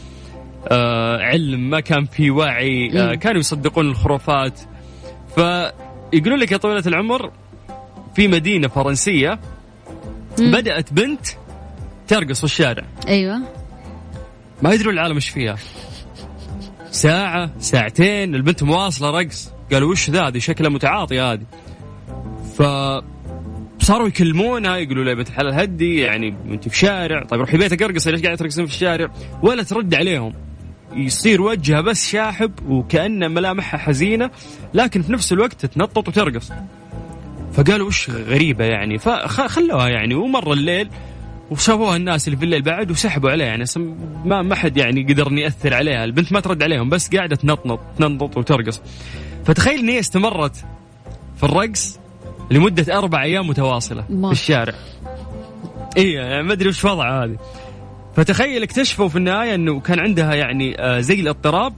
آه 0.68 1.18
علم 1.18 1.70
ما 1.70 1.80
كان 1.80 2.04
فيه 2.04 2.30
وعي 2.30 3.00
آه 3.00 3.08
مم. 3.08 3.14
كانوا 3.14 3.40
يصدقون 3.40 3.86
الخرافات. 3.86 4.60
فيقولون 5.34 6.38
لك 6.38 6.52
يا 6.52 6.56
طويلة 6.56 6.82
العمر 6.86 7.30
في 8.14 8.28
مدينة 8.28 8.68
فرنسية 8.68 9.38
مم. 10.38 10.50
بدأت 10.50 10.92
بنت 10.92 11.26
ترقص 12.08 12.38
في 12.38 12.44
الشارع. 12.44 12.84
أيوة. 13.08 13.40
ما 14.62 14.72
يدرون 14.74 14.94
العالم 14.94 15.14
إيش 15.14 15.28
فيها. 15.28 15.56
ساعة 16.90 17.50
ساعتين 17.58 18.34
البنت 18.34 18.62
مواصلة 18.62 19.10
رقص. 19.10 19.52
قالوا 19.72 19.90
وش 19.90 20.10
ذا؟ 20.10 20.28
هذه 20.28 20.38
شكلها 20.38 20.70
متعاطية 20.70 21.32
هذه. 21.32 21.42
ف 22.58 22.62
صاروا 23.82 24.08
يقولوا 24.76 25.04
لها 25.04 25.14
بنت 25.14 25.28
الحلال 25.28 25.54
هدي 25.54 26.00
يعني 26.00 26.34
انت 26.50 26.68
في 26.68 26.78
شارع 26.78 27.24
طيب 27.24 27.40
روحي 27.40 27.56
بيتك 27.56 27.82
ارقصي 27.82 28.10
ليش 28.10 28.22
قاعدة 28.22 28.36
ترقصين 28.36 28.66
في 28.66 28.72
الشارع؟ 28.72 29.10
ولا 29.42 29.62
ترد 29.62 29.94
عليهم. 29.94 30.32
يصير 30.92 31.42
وجهها 31.42 31.80
بس 31.80 32.08
شاحب 32.10 32.52
وكأن 32.68 33.30
ملامحها 33.30 33.78
حزينة 33.78 34.30
لكن 34.74 35.02
في 35.02 35.12
نفس 35.12 35.32
الوقت 35.32 35.52
تتنطط 35.52 36.08
وترقص. 36.08 36.52
فقالوا 37.52 37.86
وش 37.86 38.10
غريبة 38.10 38.64
يعني. 38.64 38.98
فخلوها 38.98 39.88
يعني. 39.88 40.14
ومر 40.14 40.52
الليل 40.52 40.88
وشافوها 41.50 41.96
الناس 41.96 42.28
اللي 42.28 42.38
في 42.38 42.44
الليل 42.44 42.62
بعد 42.62 42.90
وسحبوا 42.90 43.30
عليها. 43.30 43.46
يعني 43.46 43.64
ما 44.24 44.42
ما 44.42 44.54
حد 44.54 44.76
يعني 44.76 45.02
قدر 45.02 45.32
ياثر 45.32 45.74
عليها. 45.74 46.04
البنت 46.04 46.32
ما 46.32 46.40
ترد 46.40 46.62
عليهم 46.62 46.88
بس 46.88 47.16
قاعدة 47.16 47.36
تنطنط 47.36 47.80
تنطط 47.98 48.36
وترقص. 48.36 48.80
فتخيل 49.44 49.78
إن 49.78 49.88
هي 49.88 49.98
استمرت 49.98 50.56
في 51.36 51.44
الرقص 51.44 51.98
لمدة 52.50 52.98
أربع 52.98 53.22
أيام 53.22 53.46
متواصلة 53.46 54.04
ما- 54.10 54.28
في 54.28 54.32
الشارع. 54.32 54.74
اي 55.96 56.12
يعني 56.12 56.42
ما 56.42 56.52
أدري 56.52 56.68
وش 56.68 56.84
وضعها 56.84 57.24
هذه. 57.24 57.36
فتخيل 58.16 58.62
اكتشفوا 58.62 59.08
في 59.08 59.16
النهاية 59.16 59.54
إنه 59.54 59.80
كان 59.80 59.98
عندها 59.98 60.34
يعني 60.34 60.80
آه، 60.80 61.00
زي 61.00 61.20
الاضطراب. 61.20 61.72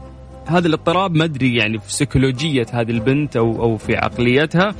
هذا 0.46 0.68
الاضطراب 0.68 1.14
ما 1.14 1.24
أدري 1.24 1.56
يعني 1.56 1.78
في 1.78 1.92
سيكولوجية 1.92 2.66
هذه 2.72 2.90
البنت 2.90 3.36
أو 3.36 3.62
أو 3.62 3.76
في 3.76 3.96
عقليتها. 3.96 4.74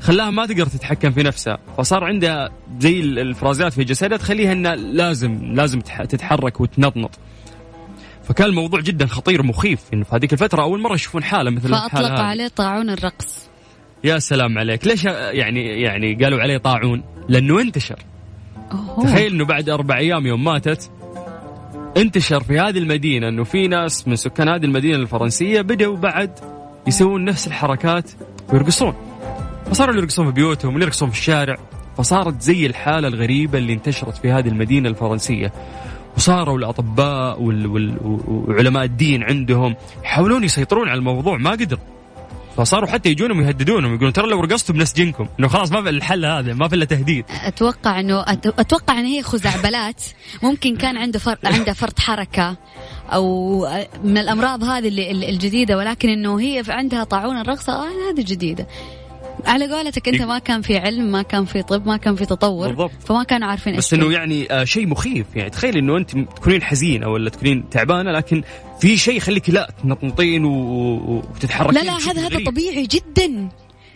خلاها 0.00 0.30
ما 0.30 0.46
تقدر 0.46 0.66
تتحكم 0.66 1.10
في 1.10 1.22
نفسها. 1.22 1.58
فصار 1.78 2.04
عندها 2.04 2.50
زي 2.78 3.00
ال- 3.00 3.18
الفرازات 3.18 3.72
في 3.72 3.84
جسدها 3.84 4.18
تخليها 4.18 4.52
إنها 4.52 4.74
لازم 4.76 5.54
لازم 5.54 5.80
تح- 5.80 6.04
تتحرك 6.04 6.60
وتنطنط. 6.60 7.10
فكان 8.24 8.46
الموضوع 8.48 8.80
جدا 8.80 9.06
خطير 9.06 9.40
ومخيف 9.40 9.80
انه 9.94 10.04
في 10.04 10.16
هذيك 10.16 10.32
الفترة 10.32 10.62
أول 10.62 10.80
مرة 10.80 10.94
يشوفون 10.94 11.24
حالة 11.24 11.50
مثل 11.50 11.70
هذه. 11.74 12.20
عليه 12.22 12.48
طاعون 12.48 12.90
الرقص. 12.90 13.48
يا 14.06 14.18
سلام 14.18 14.58
عليك. 14.58 14.86
ليش 14.86 15.04
يعني 15.04 15.80
يعني 15.80 16.14
قالوا 16.14 16.40
عليه 16.40 16.58
طاعون؟ 16.58 17.02
لأنه 17.28 17.60
انتشر. 17.60 17.98
أوه. 18.72 19.04
تخيل 19.04 19.32
إنه 19.32 19.44
بعد 19.44 19.68
أربع 19.68 19.98
أيام 19.98 20.26
يوم 20.26 20.44
ماتت 20.44 20.90
انتشر 21.96 22.42
في 22.42 22.58
هذه 22.58 22.78
المدينة 22.78 23.28
إنه 23.28 23.44
في 23.44 23.68
ناس 23.68 24.08
من 24.08 24.16
سكان 24.16 24.48
هذه 24.48 24.64
المدينة 24.64 24.96
الفرنسية 24.96 25.60
بدأوا 25.60 25.96
بعد 25.96 26.30
يسوون 26.86 27.24
نفس 27.24 27.46
الحركات 27.46 28.10
ويرقصون. 28.52 28.94
فصاروا 29.70 29.94
يرقصون 29.96 30.26
في 30.26 30.32
بيوتهم 30.32 30.70
واللي 30.70 30.84
يرقصون 30.84 31.10
في 31.10 31.18
الشارع. 31.18 31.56
فصارت 31.98 32.42
زي 32.42 32.66
الحالة 32.66 33.08
الغريبة 33.08 33.58
اللي 33.58 33.72
انتشرت 33.72 34.16
في 34.16 34.30
هذه 34.32 34.48
المدينة 34.48 34.88
الفرنسية. 34.88 35.52
وصاروا 36.16 36.58
وال- 37.40 37.66
وال- 37.66 37.96
وعلماء 38.28 38.84
الدين 38.84 39.22
عندهم 39.22 39.74
يحاولون 40.04 40.44
يسيطرون 40.44 40.88
على 40.88 40.98
الموضوع 40.98 41.36
ما 41.36 41.50
قدروا. 41.50 41.95
فصاروا 42.56 42.88
حتى 42.88 43.08
يجونهم 43.08 43.40
يهددونهم 43.40 43.94
يقولون 43.94 44.12
ترى 44.12 44.30
لو 44.30 44.40
رقصتوا 44.40 44.74
بنسجنكم 44.74 45.28
إنه 45.38 45.48
خلاص 45.48 45.72
ما 45.72 45.82
في 45.82 45.88
الحل 45.88 46.24
هذا 46.24 46.54
ما 46.54 46.68
في 46.68 46.74
إلا 46.74 46.84
تهديد. 46.84 47.24
أتوقع 47.30 48.00
إنه 48.00 48.24
أتوقع 48.44 48.98
إن 49.00 49.04
هي 49.04 49.22
خزعبلات. 49.22 50.02
ممكن 50.42 50.76
كان 50.76 50.96
عنده 50.96 51.18
فرط 51.18 51.46
عنده 51.46 51.72
فرط 51.72 52.00
حركة 52.00 52.56
أو 53.12 53.58
من 54.04 54.18
الأمراض 54.18 54.64
هذه 54.64 54.88
الجديدة 55.28 55.76
ولكن 55.76 56.08
إنه 56.08 56.40
هي 56.40 56.62
عندها 56.68 57.04
طاعون 57.04 57.38
الرقصة 57.40 57.72
آه 57.72 58.10
هذه 58.10 58.24
جديدة. 58.24 58.66
على 59.44 59.72
قولتك 59.74 60.08
أنت 60.08 60.22
ما 60.22 60.38
كان 60.38 60.62
في 60.62 60.78
علم 60.78 61.12
ما 61.12 61.22
كان 61.22 61.44
في 61.44 61.62
طب 61.62 61.86
ما 61.86 61.96
كان 61.96 62.16
في 62.16 62.26
تطور 62.26 62.68
بالضبط. 62.68 62.90
فما 63.06 63.22
كانوا 63.22 63.48
عارفين 63.48 63.76
بس 63.76 63.94
إنه. 63.94 64.12
يعني 64.12 64.52
آه 64.52 64.64
شيء 64.64 64.86
مخيف 64.86 65.26
يعني 65.36 65.50
تخيل 65.50 65.76
إنه 65.76 65.96
أنت 65.96 66.10
تكونين 66.10 66.62
حزينة 66.62 67.08
ولا 67.08 67.30
تكونين 67.30 67.70
تعبانة 67.70 68.12
لكن 68.12 68.42
في 68.80 68.96
شيء 68.96 69.16
يخليك 69.16 69.50
لا 69.50 69.70
تنطنطين 69.82 70.44
وتتحركين 70.44 71.74
لا 71.74 71.84
لا 71.84 71.96
هذا 71.96 72.26
هذا. 72.26 72.44
طبيعي 72.44 72.86
جدا 72.86 73.48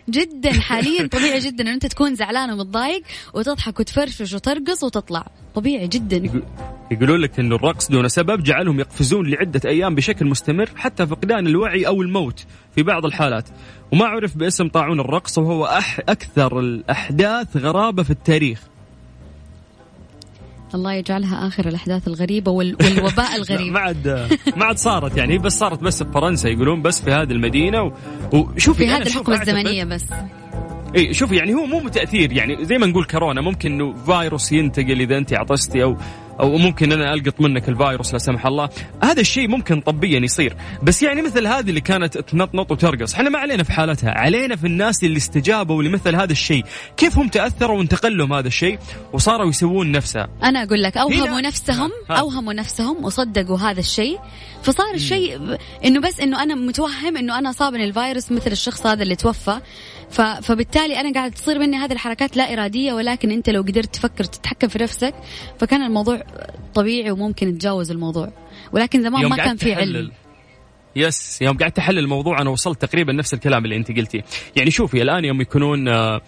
جدا 0.09 0.53
حاليا 0.53 1.07
طبيعي 1.07 1.39
جدا 1.39 1.65
ان 1.65 1.69
أنت 1.69 1.87
تكون 1.87 2.15
زعلان 2.15 2.51
ومتضايق 2.51 3.03
وتضحك 3.35 3.81
وتفرفش 3.81 4.35
وترقص 4.35 4.85
وتطلع 4.85 5.27
طبيعي 5.55 5.89
جدا 5.89 6.43
يقولون 6.91 7.21
لك 7.21 7.41
أن 7.41 7.53
الرقص 7.53 7.91
دون 7.91 8.09
سبب 8.09 8.43
جعلهم 8.43 8.81
يقفزون 8.81 9.31
لعدة 9.31 9.61
أيام 9.65 9.95
بشكل 9.95 10.27
مستمر 10.27 10.69
حتى 10.77 11.07
فقدان 11.07 11.47
الوعي 11.47 11.87
أو 11.87 12.03
الموت 12.03 12.47
في 12.75 12.83
بعض 12.83 13.05
الحالات. 13.05 13.49
وما 13.93 14.07
عرف 14.07 14.37
باسم 14.37 14.69
طاعون 14.69 15.01
الرقص 15.01 15.39
وهو 15.39 15.65
أح 15.65 16.01
أكثر 16.09 16.61
الأحداث 16.61 17.57
غرابة 17.57 18.03
في 18.03 18.11
التاريخ. 18.11 18.61
الله 20.75 20.93
يجعلها 20.93 21.47
آخر 21.47 21.69
الأحداث 21.69 22.09
الغريبة 22.09 22.51
وال... 22.51 22.77
والوباء 22.85 23.37
الغريب. 23.39 23.73
ما 23.73 23.81
عاد 23.81 24.09
ما 24.57 24.65
عاد 24.65 24.79
صارت 24.79 25.17
يعني 25.17 25.39
بس 25.39 25.59
صارت 25.59 25.83
بس 25.83 26.03
في 26.03 26.13
فرنسا 26.13 26.49
يقولون 26.49 26.83
بس 26.83 27.03
في 27.03 27.11
هذه 27.11 27.33
المدينة 27.33 27.83
و... 27.83 27.93
وشوفي 28.33 28.79
في 28.79 28.91
أنا 28.91 28.97
هذه 28.97 29.07
الحقبة 29.07 29.41
الزمنية 29.41 29.85
بس. 29.85 30.05
إي 30.97 31.15
شوفي 31.15 31.37
يعني 31.37 31.55
هو 31.55 31.67
مو 31.67 31.89
تاثير 31.89 32.33
يعني 32.33 32.65
زي 32.65 32.79
ما 32.79 32.87
نقول 32.87 33.05
كورونا 33.05 33.41
ممكن 33.41 33.73
إنه 33.73 33.95
فيروس 33.95 34.53
ينتقل 34.53 35.01
إذا 35.01 35.19
أنت 35.19 35.35
عطستي 35.35 35.83
أو 35.83 35.97
أو 36.41 36.59
ممكن 36.59 36.93
أنا 36.93 37.15
ألقط 37.15 37.41
منك 37.41 37.69
الفيروس 37.69 38.13
لا 38.13 38.19
سمح 38.19 38.47
الله. 38.47 38.69
هذا 39.03 39.21
الشيء 39.21 39.49
ممكن 39.49 39.81
طبيا 39.81 40.21
يصير. 40.21 40.57
بس 40.83 41.03
يعني 41.03 41.23
مثل 41.23 41.47
هذه 41.47 41.69
اللي 41.69 41.81
كانت 41.81 42.19
تنطنط 42.19 42.73
وترقص 42.73 43.15
إحنا 43.15 43.31
ما 43.31 43.39
علينا 43.39 43.63
في 43.63 43.73
حالتها. 43.73 44.11
علينا 44.11 44.57
في 44.57 44.67
الناس 44.67 45.05
اللي 45.05 45.17
استجابوا 45.17 45.83
لمثل 45.83 46.17
هذا 46.17 46.33
الشيء. 46.33 46.65
كيف 46.97 47.19
هم 47.19 47.29
تأثروا 47.29 47.79
وانتقل 47.79 48.19
لهم 48.19 48.33
هذا 48.33 48.49
الشيء؟ 48.49 48.79
وصاروا 49.13 49.49
يسوون 49.49 49.93
نفسها 49.93 50.29
أنا 50.43 50.63
أقول 50.63 50.83
لك 50.83 50.97
أوهموا 50.97 51.41
نفسهم. 51.41 51.91
أوهموا 52.11 52.53
نفسهم 52.53 53.05
وصدقوا 53.05 53.59
هذا 53.59 53.81
الشيء. 53.81 54.19
فصار 54.63 54.95
الشيء 54.95 55.59
إنه 55.85 56.01
بس 56.01 56.21
إنه 56.21 56.43
أنا 56.43 56.55
متوهم 56.55 57.17
إنه 57.17 57.39
أنا 57.39 57.53
صابني 57.53 57.85
الفيروس 57.85 58.33
مثل 58.33 58.53
الشخص 58.53 58.87
هذا 58.87 59.03
اللي 59.03 59.17
توفى. 59.17 59.61
ف... 60.11 60.21
فبالتالي 60.21 61.01
أنا 61.01 61.13
قاعد 61.13 61.31
تصير 61.31 61.59
مني 61.59 61.77
هذه 61.77 61.93
الحركات 61.93 62.37
لا 62.37 62.53
إرادية 62.53 62.93
ولكن 62.93 63.31
أنت 63.31 63.51
لو 63.51 63.63
قدرت 63.63 63.95
تفكر 63.95 64.25
تتحكم 64.25 64.69
في 64.69 64.79
نفسك 64.79 65.15
فكان 65.59 65.83
الموضوع 65.83 66.23
طبيعي 66.75 67.11
وممكن 67.11 67.59
تتجاوز 67.59 67.91
الموضوع. 67.91 68.33
ولكن 68.73 69.03
زمان 69.03 69.27
ما 69.27 69.37
كان 69.37 69.57
في 69.57 69.75
علم. 69.75 70.11
يس 70.97 71.43
يوم 71.43 71.59
قعدت 71.59 71.79
أحلل 71.79 71.99
الموضوع 71.99 72.41
أنا 72.41 72.51
وصلت 72.51 72.83
تقريبا 72.83 73.13
نفس 73.13 73.35
الكلام 73.35 73.65
اللي 73.65 73.77
أنت 73.77 73.89
قلتيه 73.93 74.25
يعني 74.57 74.71
شوفي 74.71 75.03
الآن 75.03 75.25
يوم 75.25 75.41
يكونون 75.41 75.89
آه، 75.89 76.21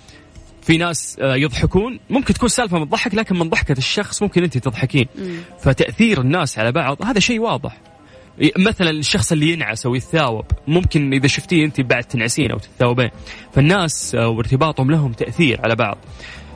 في 0.63 0.77
ناس 0.77 1.17
آه، 1.21 1.37
يضحكون 1.37 2.01
ممكن 2.11 2.35
تكون 2.35 2.49
سالفة 2.49 2.79
من 2.79 2.85
ضحك 2.85 3.15
لكن 3.15 3.39
من 3.39 3.49
ضحكة 3.49 3.79
الشخص 3.79 4.23
ممكن 4.23 4.43
أنت 4.43 4.59
تضحكين. 4.59 5.07
فتأثير 5.61 6.21
الناس 6.21 6.59
على 6.59 6.73
بعض 6.73 7.03
هذا 7.05 7.21
شيء 7.21 7.41
واضح. 7.41 7.92
مثلا 8.59 8.91
الشخص 8.91 9.33
اللي 9.33 9.53
ينعس 9.53 9.87
أو 9.87 9.95
يتثاوب 9.95 10.45
ممكن 10.69 11.13
إذا 11.13 11.27
شفتيه 11.27 11.65
أنت 11.65 11.81
بعد 11.81 12.05
تنعسين 12.05 12.51
أو 12.51 12.59
تتثاوبين 12.59 13.11
فالناس 13.53 14.15
آه، 14.15 14.29
وارتباطهم 14.29 14.91
لهم 14.91 15.13
تأثير 15.13 15.61
على 15.65 15.75
بعض. 15.77 15.99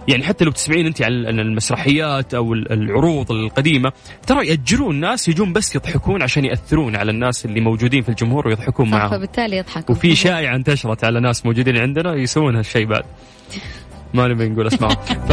يعني 0.09 0.25
حتى 0.25 0.45
لو 0.45 0.51
تسمعين 0.51 0.87
أنت 0.87 1.03
عن 1.03 1.13
المسرحيات 1.41 2.35
أو 2.35 2.53
ال- 2.55 2.73
العروض 2.73 3.33
القديمة 3.33 3.93
ترى 4.27 4.47
يأجرون 4.49 5.01
ناس 5.01 5.29
يجون 5.29 5.53
بس 5.53 5.75
يضحكون 5.75 6.23
عشان 6.23 6.45
يأثرون 6.45 6.97
على 6.97 7.11
الناس 7.11 7.45
اللي 7.45 7.61
موجودين 7.61 8.03
في 8.03 8.09
الجمهور 8.09 8.49
ويضحكون 8.49 8.91
معهم 8.91 9.11
فبالتالي 9.11 9.57
يضحكوا 9.57 9.95
وفي 9.95 10.15
شائعة 10.15 10.57
انتشرت 10.57 11.05
على 11.05 11.21
ناس 11.21 11.47
موجودين 11.47 11.77
عندنا 11.77 12.15
يسوون 12.15 12.57
هالشيء 12.57 12.87
بعد. 12.87 13.05
ما 14.15 14.29
نبي 14.29 14.49
نقول 14.49 14.67
اسمائهم 14.67 14.97
ف 15.29 15.33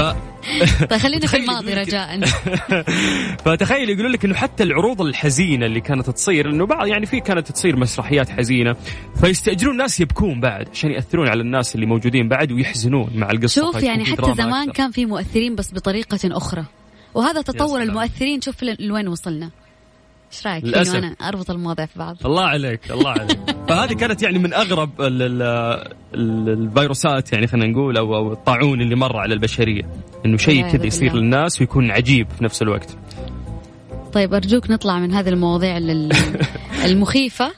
طيب 0.89 0.99
خلينا 0.99 1.27
في 1.27 1.37
الماضي 1.37 1.73
رجاء. 1.73 2.19
فتخيل 3.45 3.89
يقولون 3.89 4.11
لك 4.11 4.25
إنه 4.25 4.35
حتى 4.35 4.63
العروض 4.63 5.01
الحزينة 5.01 5.65
اللي 5.65 5.81
كانت 5.81 6.09
تصير 6.09 6.49
إنه 6.49 6.65
بعض 6.65 6.87
يعني 6.87 7.05
في 7.05 7.19
كانت 7.19 7.51
تصير 7.51 7.75
مسرحيات 7.75 8.29
حزينة 8.29 8.75
فيستأجرون 9.21 9.77
ناس 9.77 9.99
يبكون 9.99 10.39
بعد 10.39 10.69
عشان 10.69 10.91
يأثرون 10.91 11.27
على 11.27 11.41
الناس 11.41 11.75
اللي 11.75 11.85
موجودين 11.85 12.27
بعد 12.27 12.51
ويحزنون 12.51 13.09
مع 13.15 13.31
القصة. 13.31 13.61
شوف 13.61 13.83
يعني 13.83 14.05
حتى 14.05 14.33
زمان 14.33 14.69
أكثر. 14.69 14.73
كان 14.73 14.91
في 14.91 15.05
مؤثرين 15.05 15.55
بس 15.55 15.73
بطريقة 15.73 16.19
أخرى. 16.23 16.65
وهذا 17.13 17.41
تطور. 17.41 17.81
المؤثرين. 17.81 18.41
شوف 18.41 18.63
لوين 18.63 19.07
وصلنا. 19.07 19.49
إيش 20.33 20.47
رأيك؟ 20.47 20.63
للأسف. 20.63 20.93
وأنا 20.95 21.15
أربط 21.21 21.51
المواضيع 21.51 21.85
في 21.85 21.99
بعض. 21.99 22.17
الله 22.25 22.43
عليك 22.43 22.91
الله 22.91 23.09
عليك. 23.09 23.39
فهذه 23.69 23.93
كانت 23.93 24.23
يعني 24.23 24.39
من 24.39 24.53
أغرب 24.53 25.01
ال 25.01 25.21
ال 25.21 25.41
ال 26.15 26.49
الفيروسات 26.49 27.33
يعني 27.33 27.47
خلينا 27.47 27.67
نقول 27.67 27.97
أو 27.97 28.15
أو 28.15 28.33
الطاعون 28.33 28.81
اللي 28.81 28.95
مر 28.95 29.17
على 29.17 29.33
البشرية. 29.33 29.81
إنه 30.25 30.37
شيء 30.37 30.69
كذا 30.71 30.85
يصير. 30.85 31.13
للناس 31.15 31.61
ويكون 31.61 31.91
عجيب 31.91 32.27
في 32.37 32.43
نفس 32.43 32.61
الوقت. 32.61 32.97
طيب 34.13 34.33
أرجوك 34.33 34.69
نطلع 34.71 34.99
من 34.99 35.13
هذه 35.13 35.29
المواضيع 35.29 35.77
ال- 35.77 36.11
المخيفة 36.85 37.51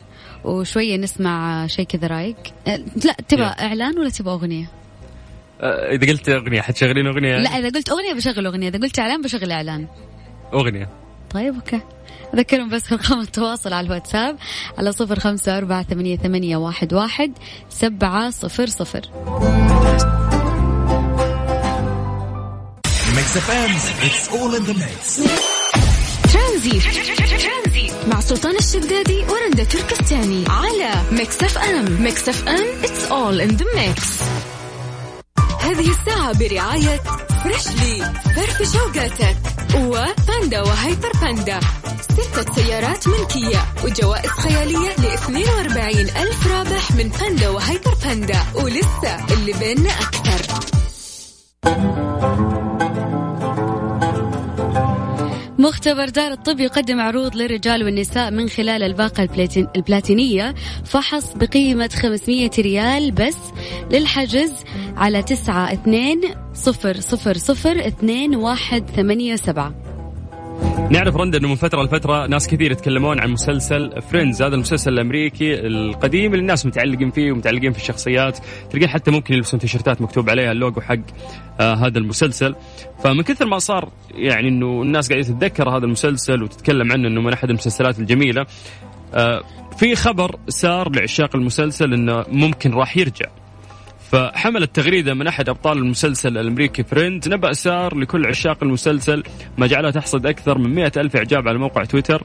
وشوية 0.43 0.97
نسمع 0.97 1.67
شيء 1.67 1.85
كذا 1.85 2.07
رايق 2.07 2.35
أه، 2.67 2.75
لا 3.05 3.13
تبغى 3.27 3.43
يلا. 3.43 3.65
إعلان 3.67 3.99
ولا 3.99 4.09
تبغى 4.09 4.33
أغنية؟ 4.33 4.65
آه، 5.61 5.91
إذا 5.91 6.07
قلت 6.11 6.29
أغنية 6.29 6.61
حتشغلين 6.61 7.07
أغنية؟ 7.07 7.35
لا 7.37 7.49
إذا 7.49 7.69
قلت 7.69 7.89
أغنية 7.89 8.13
بشغل 8.13 8.45
أغنية 8.45 8.67
إذا 8.69 8.79
قلت 8.79 8.99
إعلان 8.99 9.21
بشغل 9.21 9.51
إعلان. 9.51 9.87
أغنية. 10.53 10.89
طيب 11.29 11.55
أوكي. 11.55 11.79
أذكرهم 12.33 12.69
بس 12.69 12.91
ارقام 12.91 13.19
التواصل 13.21 13.73
على 13.73 13.87
الواتساب 13.87 14.37
على 14.77 14.91
صفر 14.91 15.19
خمسة 15.19 15.57
أربعة 15.57 15.83
ثمانية, 15.83 16.17
ثمانية 16.17 16.57
واحد, 16.57 16.93
واحد 16.93 17.31
سبعة 17.69 18.29
صفر 18.29 18.67
صفر. 18.67 19.01
Mix 23.15 23.27
FM, 23.47 23.71
it's 24.07 24.25
all 24.37 24.51
in 24.57 24.63
the 24.69 24.73
mix. 24.73 25.21
ترانزيت. 26.33 26.83
مع 28.07 28.19
سلطان 28.19 28.55
الشدادي 28.55 29.23
ورندا 29.29 29.63
تركستاني 29.63 30.45
على 30.49 30.91
Mix 31.11 31.43
FM 31.43 32.01
Mix 32.01 32.29
FM 32.29 32.81
it's 32.83 33.09
all 33.09 33.49
in 33.49 33.57
the 33.57 33.65
mix. 33.65 34.23
هذه 35.61 35.89
الساعة 35.89 36.39
برعاية 36.39 37.01
Freshly 37.43 38.13
فرفش 38.35 38.73
أوقاتك. 38.73 39.37
وباندا 39.75 40.61
وهيبر 40.61 41.11
باندا. 41.21 41.59
ستة 42.01 42.53
سيارات 42.53 43.07
ملكية 43.07 43.57
وجوائز 43.85 44.29
خيالية 44.29 44.89
ل 44.89 45.05
42 45.05 45.99
ألف 45.99 46.47
رابح 46.47 46.91
من 46.91 47.09
باندا 47.21 47.49
وهيبر 47.49 47.93
باندا. 48.03 48.39
ولسه 48.55 49.33
اللي 49.33 49.53
بيننا 49.59 49.89
أكثر. 49.89 50.15
مختبر 55.59 56.09
دار 56.09 56.31
الطب 56.31 56.59
يقدم 56.59 56.99
عروض 56.99 57.35
للرجال 57.35 57.83
والنساء 57.83 58.31
من 58.31 58.49
خلال 58.49 58.83
الباقة 58.83 59.23
البلاتين 59.23 59.67
البلاتينية 59.75 60.55
فحص 60.85 61.33
بقيمة 61.33 61.89
500 62.01 62.49
ريال 62.59 63.11
بس 63.11 63.37
للحجز 63.91 64.53
على 64.97 65.23
تسعة 65.23 65.73
اثنين 65.73 66.21
صفر 66.53 66.99
صفر 66.99 67.37
صفر 67.37 67.87
اثنين 67.87 68.35
واحد 68.35 68.89
ثمانية 68.89 69.35
سبعة. 69.35 69.84
نعرف 70.89 71.15
رندا 71.15 71.37
إنه 71.37 71.47
من 71.47 71.55
فترة 71.55 71.83
لفترة 71.83 72.27
ناس 72.27 72.47
كثير 72.47 72.71
يتكلمون 72.71 73.19
عن 73.19 73.31
مسلسل 73.31 74.01
Friends 74.01 74.41
هذا 74.41 74.55
المسلسل 74.55 74.93
الأمريكي 74.93 75.67
القديم 75.67 76.33
اللي 76.33 76.41
الناس 76.41 76.65
متعلقين 76.65 77.11
فيه 77.11 77.31
ومتعلقين 77.31 77.71
في 77.71 77.77
الشخصيات. 77.77 78.39
تلقين 78.69 78.89
حتى 78.89 79.11
ممكن 79.11 79.33
يلبسون 79.33 79.59
تيشرتات 79.59 80.01
مكتوب 80.01 80.29
عليها 80.29 80.51
اللوجو 80.51 80.81
حق 80.81 80.97
آه 81.59 81.73
هذا 81.73 81.97
المسلسل. 81.97 82.55
فمن 83.03 83.21
كثر 83.21 83.45
ما 83.45 83.59
صار 83.59 83.91
يعني 84.11 84.47
إنه 84.47 84.81
الناس 84.81 85.09
قاعدة 85.09 85.27
تتذكر 85.27 85.69
هذا 85.69 85.85
المسلسل 85.85 86.43
وتتكلم 86.43 86.91
عنه 86.91 87.07
إنه 87.07 87.21
من 87.21 87.33
أحد 87.33 87.49
المسلسلات 87.49 87.99
الجميلة 87.99 88.45
آه 89.13 89.41
في 89.77 89.95
خبر 89.95 90.35
صار 90.47 90.95
لعشاق 90.95 91.35
المسلسل 91.35 91.93
إنه 91.93 92.25
ممكن 92.31 92.73
راح 92.73 92.97
يرجع. 92.97 93.25
فحملت 94.11 94.75
تغريدة 94.75 95.13
من 95.13 95.27
أحد 95.27 95.49
أبطال 95.49 95.77
المسلسل 95.77 96.37
الأمريكي 96.37 96.83
Friends 96.83 97.29
نبأ 97.29 97.53
سار 97.53 97.97
لكل 97.97 98.25
عشاق 98.25 98.63
المسلسل 98.63 99.23
ما 99.57 99.67
جعلها 99.67 99.91
تحصد 99.91 100.25
أكثر 100.25 100.57
من 100.57 100.75
مئة 100.75 100.91
ألف 100.97 101.15
إعجاب 101.15 101.47
على 101.47 101.57
موقع 101.57 101.83
تويتر. 101.83 102.23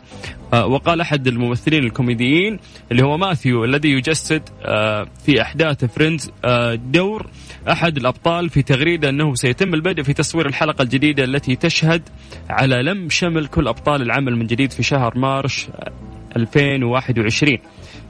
آه، 0.53 0.67
وقال 0.67 1.01
أحد 1.01 1.27
الممثلين 1.27 1.85
الكوميديين 1.85 2.59
اللي 2.93 3.03
هو 3.03 3.17
ماثيو 3.17 3.65
الذي 3.65 3.89
يجسد 3.89 4.43
آه، 4.63 5.07
في 5.27 5.43
أحداث 5.43 5.85
Friends 5.85 6.31
آه، 6.45 6.75
دور 6.75 7.27
أحد 7.69 7.97
الأبطال 7.97 8.49
في 8.51 8.63
تغريدة 8.63 9.09
أنه 9.09 9.35
سيتم 9.35 9.75
البدء 9.75 10.03
في 10.03 10.13
تصوير 10.13 10.47
الحلقة 10.47 10.83
الجديدة 10.83 11.25
التي 11.25 11.57
تشهد 11.57 12.03
على 12.51 12.83
لم 12.83 13.11
شمل 13.11 13.47
كل 13.47 13.69
أبطال 13.69 14.03
العمل 14.03 14.37
من 14.37 14.47
جديد 14.47 14.73
في 14.73 14.83
شهر 14.83 15.19
مارش 15.19 15.69
آه، 15.69 15.93
2021 16.37 17.59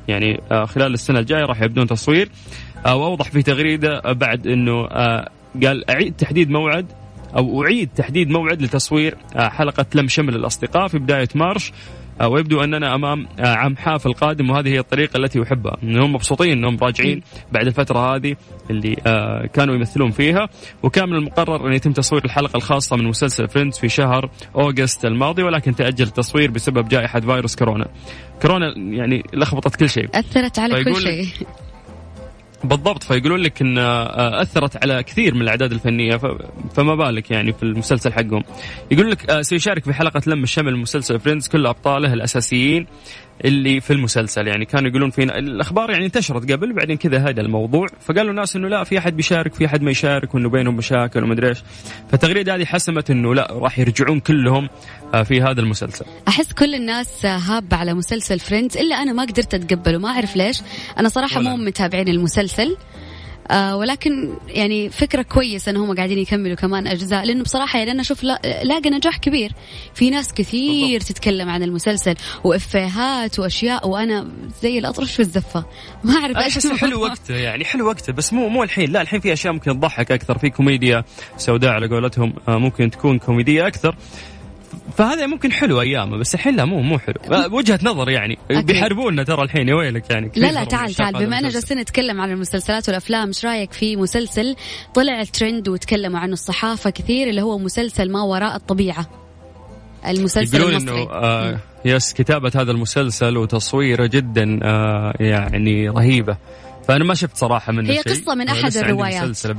يعني 0.08 0.40
آه، 0.52 0.64
خلال 0.64 0.94
السنة 0.94 1.18
الجاية 1.18 1.44
راح 1.44 1.62
يبدون 1.62 1.86
تصوير. 1.86 2.30
آه، 2.86 2.96
وأوضح 2.96 3.30
في 3.30 3.42
تغريدة 3.42 3.98
آه، 3.98 4.12
بعد 4.12 4.46
إنه 4.46 4.86
قال 5.64 5.90
أعيد 5.90 6.14
تحديد 6.16 6.50
موعد 6.50 6.86
أو 7.36 7.64
أعيد 7.64 7.88
تحديد 7.96 8.30
موعد 8.30 8.62
لتصوير 8.62 9.16
حلقة 9.36 9.86
لم 9.94 10.08
شمل 10.08 10.34
الأصدقاء 10.34 10.88
في 10.88 10.98
بداية 10.98 11.28
مارش. 11.34 11.72
ويبدو 12.26 12.64
أننا 12.64 12.94
أمام 12.94 13.26
آه، 13.38 13.54
عام 13.54 13.76
حافل 13.76 14.12
قادم 14.12 14.50
وهذه 14.50 14.68
هي 14.68 14.78
الطريقة 14.78 15.16
التي 15.16 15.42
أحبها. 15.42 15.76
انهم 15.82 16.12
مبسوطين 16.12 16.52
انهم 16.52 16.78
راجعين 16.82 17.22
بعد 17.52 17.66
الفترة 17.66 18.14
هذه 18.16 18.36
اللي 18.70 18.96
آه، 19.06 19.46
كانوا 19.46 19.74
يمثلون 19.74 20.10
فيها. 20.10 20.48
وكان 20.82 21.08
من 21.08 21.16
المقرر 21.16 21.68
أن 21.68 21.72
يتم 21.72 21.92
تصوير 21.92 22.24
الحلقة 22.24 22.56
الخاصة 22.56 22.96
من 22.96 23.04
مسلسل 23.04 23.48
Friends 23.48 23.78
في 23.78 23.88
شهر 23.88 24.30
August 24.56 25.04
الماضي 25.04 25.42
ولكن 25.42 25.74
تأجل 25.74 26.06
التصوير 26.06 26.50
بسبب 26.50 26.88
جائحة 26.88 27.20
فيروس 27.20 27.56
كورونا. 27.56 27.86
كورونا 28.42 28.74
يعني 28.76 29.22
لخبطت 29.32 29.76
كل 29.76 29.88
شيء. 29.88 30.08
أثرت 30.14 30.58
على 30.58 30.84
كل 30.84 30.96
شيء. 30.96 31.26
بالضبط 32.64 33.02
فيقولون 33.02 33.40
لك 33.40 33.62
إن 33.62 33.78
آه، 33.78 34.42
أثرت 34.42 34.82
على 34.82 35.02
كثير 35.02 35.34
من 35.34 35.42
الأعمال 35.42 35.72
الفنية 35.72 36.16
فما 36.74 36.94
بالك 36.94 37.30
يعني 37.30 37.52
في 37.52 37.62
المسلسل 37.62 38.12
حقهم. 38.12 38.42
يقول 38.90 39.10
لك 39.10 39.30
آه، 39.30 39.42
سيشارك 39.42 39.84
في 39.84 39.92
حلقة 39.92 40.22
لم 40.26 40.42
الشمل 40.42 40.76
مسلسل 40.76 41.20
Friends 41.20 41.48
كل 41.48 41.66
أبطاله 41.66 42.12
الأساسيين. 42.12 42.86
اللي 43.44 43.80
في 43.80 43.92
المسلسل. 43.92 44.46
يعني 44.46 44.64
كانوا 44.64 44.90
يقولون 44.90 45.10
فينا 45.10 45.38
الأخبار 45.38 45.90
يعني 45.90 46.06
انتشرت 46.06 46.52
قبل 46.52 46.72
بعدين 46.72 46.96
كذا 46.96 47.18
هذا 47.18 47.40
الموضوع. 47.40 47.86
فقالوا 48.00 48.30
الناس 48.30 48.56
إنه 48.56 48.68
لا 48.68 48.84
في 48.84 48.98
أحد 48.98 49.16
بيشارك 49.16 49.54
في 49.54 49.66
أحد 49.66 49.82
ما 49.82 49.90
يشارك 49.90 50.34
وإنه 50.34 50.48
بينهم 50.48 50.76
مشاكل 50.76 51.24
ومدري 51.24 51.48
إيش. 51.48 51.58
فالتغريده 52.10 52.54
هذه 52.54 52.64
حسمت 52.64 53.10
إنه 53.10 53.34
لا 53.34 53.48
راح 53.52 53.78
يرجعون 53.78 54.20
كلهم 54.20 54.68
آه، 55.14 55.22
في 55.22 55.42
هذا 55.42 55.60
المسلسل. 55.60 56.04
أحس 56.28 56.52
كل 56.52 56.74
الناس 56.74 57.26
هابة 57.26 57.76
على 57.76 57.94
مسلسل 57.94 58.38
فريندز 58.38 58.76
إلا 58.76 58.94
أنا 59.02 59.12
ما 59.12 59.22
قدرت 59.22 59.54
أتقبله. 59.54 59.98
ما 59.98 60.08
أعرف 60.08 60.36
ليش. 60.36 60.62
أنا 60.98 61.08
صراحة 61.08 61.40
مو. 61.40 61.56
متابعين 61.56 62.08
المسلسل. 62.08 62.76
آه 63.50 63.76
ولكن 63.76 64.30
يعني 64.48 64.88
فكرة 64.90 65.22
كويسة 65.22 65.70
انهم 65.70 65.94
قاعدين 65.96 66.18
يكملوا 66.18 66.56
كمان 66.56 66.86
أجزاء 66.86 67.24
لأنه 67.24 67.42
بصراحة 67.42 67.78
يعني 67.78 67.90
أنا 67.90 68.00
أشوف 68.00 68.22
لا- 68.22 68.40
لاقى 68.64 68.90
نجاح 68.90 69.16
كبير. 69.18 69.52
في 69.94 70.10
ناس 70.10 70.32
كثير 70.32 70.98
بالضبط. 70.98 71.08
تتكلم 71.08 71.48
عن 71.48 71.62
المسلسل 71.62 72.14
وإفيهات 72.44 73.38
وأشياء 73.38 73.88
وأنا 73.88 74.28
زي 74.62 74.78
الأطرش 74.78 75.12
في 75.12 75.20
الزفة. 75.20 75.64
ما 76.04 76.14
أعرف 76.14 76.36
إيش 76.36 76.66
حلو 76.66 77.02
وقته 77.02 77.34
يعني 77.34 77.64
حلو 77.64 77.86
وقته 77.88 78.12
بس 78.12 78.32
مو 78.32 78.48
مو 78.48 78.62
الحين. 78.62 78.92
لا 78.92 79.02
الحين 79.02 79.20
في 79.20 79.32
أشياء 79.32 79.52
ممكن 79.52 79.72
تضحك 79.80 80.12
أكثر. 80.12 80.38
في 80.38 80.50
كوميديا 80.50 81.04
سوداء 81.36 81.70
على 81.70 81.88
قولتهم 81.88 82.34
آه، 82.48 82.58
ممكن 82.58 82.90
تكون 82.90 83.18
كوميدية 83.18 83.66
أكثر. 83.66 83.96
فهذا 84.96 85.26
ممكن 85.26 85.52
حلو 85.52 85.80
أيامه 85.80 86.16
بس 86.16 86.34
الحين 86.34 86.56
لا 86.56 86.64
مو 86.64 86.82
مو 86.82 86.98
حلو 86.98 87.14
وجهة 87.52 87.78
نظر 87.82 88.08
يعني. 88.08 88.38
بيحاربونا 88.50 89.24
ترى 89.24 89.42
الحين 89.42 89.68
يا 89.68 89.74
ويلك 89.74 90.10
يعني 90.10 90.30
لا 90.36 90.52
لا 90.52 90.64
تعال 90.64 90.94
تعال 90.94 91.14
بما 91.14 91.38
إننا. 91.38 91.48
جالسين 91.48 91.78
نتكلم 91.78 92.20
عن 92.20 92.30
المسلسلات 92.30 92.88
والأفلام 92.88 93.26
إيش 93.28 93.46
رأيك 93.46 93.72
في 93.72 93.96
مسلسل 93.96 94.56
طلع 94.94 95.24
ترند 95.24 95.68
وتكلموا 95.68 96.18
عنه 96.18 96.32
الصحافة 96.32 96.90
كثير 96.90 97.28
اللي 97.28 97.42
هو 97.42 97.58
مسلسل 97.58 98.12
ما 98.12 98.22
وراء 98.22 98.56
الطبيعة 98.56 99.06
المسلسل 100.06 100.62
المصري 100.62 101.02
إنه 101.02 101.10
آه 101.12 101.58
يس 101.84 102.12
كتابة 102.12 102.52
هذا 102.56 102.70
المسلسل 102.72 103.36
وتصويره 103.36 104.06
جدا 104.06 104.60
آه 104.62 105.14
يعني 105.20 105.88
رهيبة 105.88 106.36
فأنا 106.88 107.04
ما 107.04 107.14
شفت 107.14 107.36
صراحة 107.36 107.72
منه 107.72 107.90
هي 107.90 107.94
شيء. 107.94 108.12
قصة 108.12 108.34
من 108.34 108.50
عندي 108.50 108.80
الروايات. 108.80 109.22
مسلسل 109.22 109.50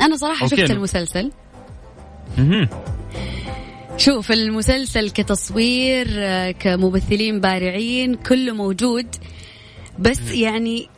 أنا 0.00 0.16
صراحة. 0.16 0.46
شفت 0.46 0.70
المسلسل. 0.70 1.30
شوف 3.96 4.32
المسلسل 4.32 5.10
كتصوير 5.10 6.06
آه، 6.10 6.50
كممثلين 6.50 7.40
بارعين 7.40 8.14
كله 8.14 8.52
موجود. 8.52 9.06
بس 9.98 10.30
يعني 10.30 10.88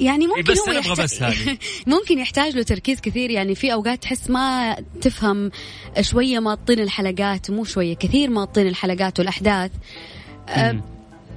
يعني 0.00 0.26
ممكن 0.26 0.52
بس 0.52 0.58
هو 0.58 0.78
أبغى 0.78 1.04
بس 1.04 1.22
هذه. 1.22 1.58
ممكن 1.86 2.18
يحتاج 2.18 2.56
له 2.56 2.62
تركيز 2.62 3.00
كثير. 3.00 3.30
يعني 3.30 3.54
في 3.54 3.72
أوقات 3.72 4.02
تحس 4.02 4.30
ما 4.30 4.76
تفهم 5.00 5.50
شوية 6.00 6.38
ماطين 6.38 6.80
الحلقات 6.80 7.50
مو 7.50 7.64
شوية 7.64 7.94
كثير 7.94 8.30
ماطين 8.30 8.66
الحلقات 8.66 9.18
والأحداث. 9.18 9.70
آه،. 10.48 10.82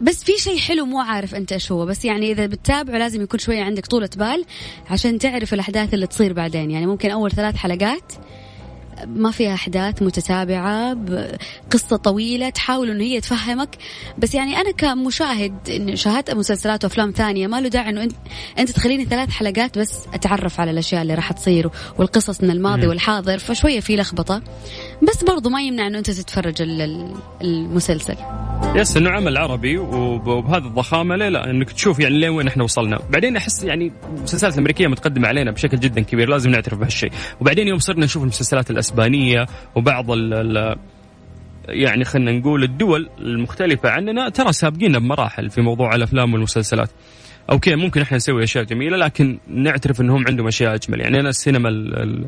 بس 0.02 0.24
في 0.24 0.38
شيء 0.38 0.58
حلو 0.58 0.86
مو 0.86 1.00
عارف 1.00 1.36
أنت 1.36 1.52
إيش 1.52 1.72
هو. 1.72 1.86
بس 1.86 2.06
يعني 2.06 2.32
إذا 2.32 2.46
بتتابعه 2.46 2.98
لازم 2.98 3.22
يكون 3.22 3.40
شوية 3.40 3.64
عندك 3.64 3.86
طولة 3.86 4.10
بال 4.18 4.46
عشان 4.90 5.20
تعرف 5.20 5.54
الأحداث 5.54 5.94
اللي 5.94 6.08
تصير 6.08 6.34
بعدين. 6.34 6.72
يعني 6.72 6.86
ممكن 6.86 7.12
أول 7.12 7.32
ثلاث 7.32 7.56
حلقات 7.56 8.14
ما 9.06 9.32
فيها 9.32 9.54
أحداث 9.54 10.02
متتابعة 10.02 10.98
قصة 11.72 11.96
طويلة 11.96 12.50
تحاول 12.50 12.90
إنه 12.90 13.04
هي 13.04 13.22
تفهمك 13.22 13.78
بس 14.18 14.36
يعني 14.36 14.58
أنا 14.58 14.72
كمشاهد 14.72 15.70
إن 15.70 15.96
شاهدت 15.96 16.32
مسلسلات 16.32 16.84
وأفلام 16.84 17.12
ثانية 17.12 17.48
ما 17.48 17.62
له 17.62 17.68
داعي 17.68 17.90
إنه 17.90 18.04
انت 18.04 18.14
أنت 18.60 18.72
تخليني 18.72 19.06
ثلاث 19.06 19.30
حلقات 19.30 19.78
بس 19.78 20.06
أتعرف 20.14 20.60
على 20.60 20.72
الأشياء 20.72 21.02
اللي 21.02 21.14
راح 21.14 21.32
تصير 21.32 21.70
والقصص 21.98 22.44
من 22.44 22.52
الماضي. 22.52 22.88
والحاضر 22.88 23.38
فشوية 23.38 23.80
في 23.80 23.96
لخبطة 23.96 24.42
بس 25.10 25.24
برضو 25.24 25.50
ما 25.50 25.62
يمنع 25.62 25.88
إنه 25.88 25.98
أنت 25.98 26.12
تتفرج 26.12 26.62
ال- 26.62 26.82
ال- 26.82 27.14
المسلسل. 27.42 28.16
يس 28.76 28.98
إنه 28.98 29.10
عمل 29.10 29.38
عربي 29.38 29.78
وب- 29.78 30.28
وبهذه 30.28 30.66
الضخامة 30.68 31.16
ليه 31.16 31.30
لا 31.30 31.50
إنك 31.50 31.72
تشوف 31.72 32.00
يعني 32.00 32.20
لين 32.20 32.30
وين 32.30 32.48
إحنا 32.48 32.64
وصلنا. 32.64 33.00
بعدين 33.10 33.36
أحس 33.38 33.64
يعني 33.64 33.92
المسلسلات 34.18 34.54
الأمريكية 34.54 34.88
متقدمة 34.88 35.28
علينا 35.28 35.52
بشكل 35.52 35.80
جدا 35.80 36.02
كبير 36.02 36.30
لازم 36.30 36.50
نعترف 36.50 36.80
بهالشيء. 36.80 37.12
وبعدين 37.42 37.68
يوم 37.68 37.80
صرنا 37.80 38.06
نشوف 38.06 38.24
المسلسلات 38.24 38.72
الأسبانية 38.72 39.46
وبعض 39.76 40.12
ال 40.12 40.76
يعني 41.68 42.04
خلينا 42.06 42.32
نقول 42.32 42.64
الدول 42.64 43.10
المختلفة 43.20 43.90
عننا 43.90 44.30
ترى 44.30 44.54
سابقينا 44.54 45.00
بمراحل 45.00 45.50
في 45.50 45.62
موضوع 45.62 45.96
الأفلام 45.96 46.34
والمسلسلات. 46.34 46.90
okay 47.50 47.76
ممكن 47.76 48.02
إحنا 48.02 48.18
نسوي 48.18 48.44
أشياء 48.44 48.64
جميلة 48.64 48.98
لكن 48.98 49.40
نعترف 49.48 50.02
إنهم 50.02 50.28
عندهم 50.28 50.48
أشياء 50.48 50.76
أجمل. 50.76 51.02
يعني 51.02 51.20
أنا 51.20 51.30
السينما 51.30 51.70
ال 51.70 51.96
ال 52.04 52.26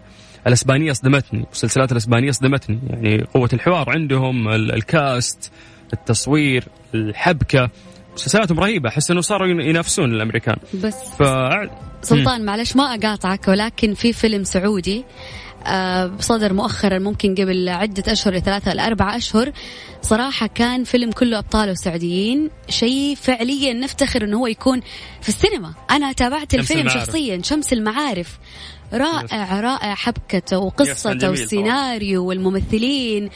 الأسبانية 0.48 0.92
صدمتني 0.94 1.44
المسلسلات 1.44 1.92
الأسبانية 1.92 2.32
صدمتني. 2.32 2.80
يعني 2.90 3.24
قوة 3.34 3.50
الحوار 3.54 3.90
عندهم 3.90 4.48
ال- 4.48 4.74
ال 4.74 4.89
cast 4.89 5.52
التصوير 5.94 6.64
الحبكة 6.96 7.70
مسلسلاتهم 8.16 8.60
رهيبة. 8.60 8.90
أحس 8.90 9.12
إنه 9.12 9.22
صاروا 9.22 9.48
ين- 9.48 9.62
ينافسون 9.62 10.14
الأمريكان. 10.14 10.56
بس 10.74 10.96
ف 11.20 11.24
سلطان 12.02 12.46
معلش 12.46 12.76
ما 12.76 12.84
أقاطعك 12.84 13.48
ولكن 13.48 13.94
في 13.94 14.14
فيلم 14.14 14.44
سعودي 14.44 15.04
صدر 16.20 16.54
مؤخرا 16.54 17.00
ممكن 17.00 17.36
قبل 17.36 17.70
عدة 17.70 18.12
أشهر 18.12 18.40
ثلاثة 18.40 18.74
لأربعة 18.74 19.18
أشهر. 19.18 19.52
صراحة 20.02 20.48
كان 20.48 20.84
فيلم 20.84 21.12
كله 21.12 21.40
أبطاله 21.40 21.74
سعوديين. 21.74 22.50
شيء 22.70 23.16
فعليا 23.16 23.74
نفتخر 23.74 24.24
أنه 24.24 24.38
هو 24.38 24.48
يكون 24.48 24.82
في 25.22 25.30
السينما. 25.30 25.74
أنا 25.92 26.12
تابعت 26.12 26.54
الفيلم 26.54 26.80
المعارف. 26.80 27.06
شخصيا 27.06 27.42
شمس 27.42 27.74
المعارف. 27.74 28.40
رائع 28.94 29.60
رائع 29.60 29.96
حبكته 29.96 30.58
وقصته 30.58 31.30
والسيناريو 31.30 32.26
والممثلين. 32.26 33.30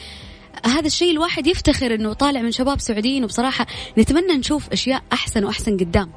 هذا 0.66 0.86
الشيء 0.86 1.10
الواحد 1.10 1.46
يفتخر 1.46 1.94
إنه 1.94 2.12
طالع 2.12 2.40
من 2.40 2.52
شباب 2.52 2.80
سعوديين. 2.80 3.24
وبصراحة 3.24 3.66
نتمنى 3.98 4.32
نشوف 4.32 4.68
أشياء 4.72 5.02
أحسن 5.12 5.44
وأحسن 5.44 5.76
قدام. 5.76 6.10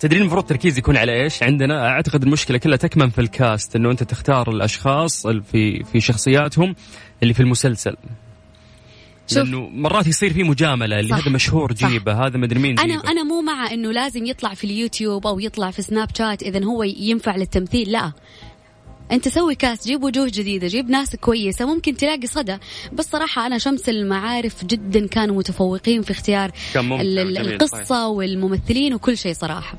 تدرين 0.00 0.20
المفروض 0.22 0.42
التركيز 0.42 0.78
يكون 0.78 0.96
على 0.96 1.22
إيش؟ 1.22 1.42
عندنا 1.42 1.88
أعتقد 1.88 2.22
المشكلة 2.22 2.58
كلها 2.58 2.76
تكمن 2.76 3.10
في 3.10 3.20
الكاست 3.20 3.76
إنه 3.76 3.90
أنت 3.90 4.02
تختار 4.02 4.50
الأشخاص 4.50 5.26
ال- 5.26 5.42
في 5.42 5.84
في 5.84 6.00
شخصياتهم 6.00 6.74
اللي 7.22 7.34
في 7.34 7.40
المسلسل 7.40 7.96
شوف. 9.26 9.38
لأنه 9.38 9.68
مرات 9.68 10.06
يصير 10.06 10.32
في 10.32 10.42
مجاملة 10.42 11.00
اللي 11.00 11.10
صح. 11.16 11.22
هذا 11.22 11.30
مشهور. 11.34 11.72
جيبة 11.72 12.26
هذا 12.26 12.38
مدري 12.38 12.58
مين 12.60 12.78
أنا 12.78 12.96
جيبة. 12.96 13.10
أنا 13.10 13.22
مو 13.22 13.40
مع 13.42 13.72
إنه 13.72 13.92
لازم 13.92 14.26
يطلع 14.26 14.54
في 14.54 14.64
اليوتيوب 14.64 15.26
أو 15.26 15.40
يطلع 15.40 15.70
في 15.70 15.82
سناب 15.82 16.08
شات 16.18 16.42
إذا 16.42 16.64
هو 16.64 16.82
ينفع 16.82 17.36
للتمثيل 17.36 17.92
لا 17.92 18.12
أنت 19.12 19.28
سوي 19.28 19.54
cast 19.54 19.86
جيب 19.86 20.04
وجوه 20.04 20.26
جديدة 20.26 20.66
جيب 20.66 20.90
ناس 20.90 21.16
كويسة 21.16 21.66
ممكن 21.66 21.96
تلاقي 21.96 22.26
صدى. 22.26 22.56
بس 22.92 23.04
صراحة 23.04 23.46
أنا 23.46 23.58
شمس 23.58 23.88
المعارف 23.88 24.64
جدا 24.64 25.06
كانوا 25.06 25.36
متفوقين 25.36 26.02
في 26.02 26.10
اختيار 26.10 26.50
القصة 27.40 28.08
والممثلين 28.08 28.94
وكل 28.94 29.18
شيء 29.18 29.34
صراحة. 29.34 29.74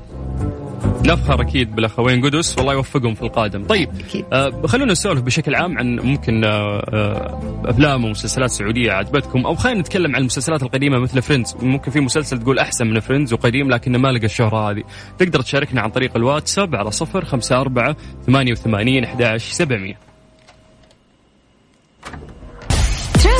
نفخر 1.06 1.40
أكيد 1.40 1.74
بالأخوين 1.76 2.24
قدس 2.24 2.58
والله 2.58 2.72
يوفقهم 2.72 3.14
في 3.14 3.22
القادم. 3.22 3.64
طيب 3.64 3.88
آه 4.32 4.62
خلونا 4.66 4.92
نسولف 4.92 5.22
بشكل 5.22 5.54
عام 5.54 5.78
عن 5.78 5.96
ممكن 5.96 6.44
آه, 6.44 6.78
آه، 6.92 7.62
أفلام 7.64 8.04
ومسلسلات 8.04 8.50
سعودية 8.50 8.92
عجبتكم 8.92 9.46
أو 9.46 9.54
خلينا 9.54 9.80
نتكلم 9.80 10.14
عن 10.14 10.20
المسلسلات 10.20 10.62
القديمة 10.62 10.98
مثل 10.98 11.22
Friends 11.22 11.56
ممكن 11.62 11.90
في 11.90 12.00
مسلسل 12.00 12.38
تقول 12.38 12.58
أحسن 12.58 12.86
من 12.86 13.00
فريندز 13.00 13.32
وقديم 13.32 13.70
لكنه 13.70 13.98
ما 13.98 14.08
لقى 14.08 14.26
الشهرة 14.26 14.70
هذه. 14.70 14.82
تقدر 15.18 15.40
تشاركنا 15.40 15.80
عن 15.80 15.90
طريق 15.90 16.16
الواتساب 16.16 16.74
على 16.76 16.90
054 17.14 17.94
88 18.26 19.04
11 19.04 19.52
700 19.52 20.05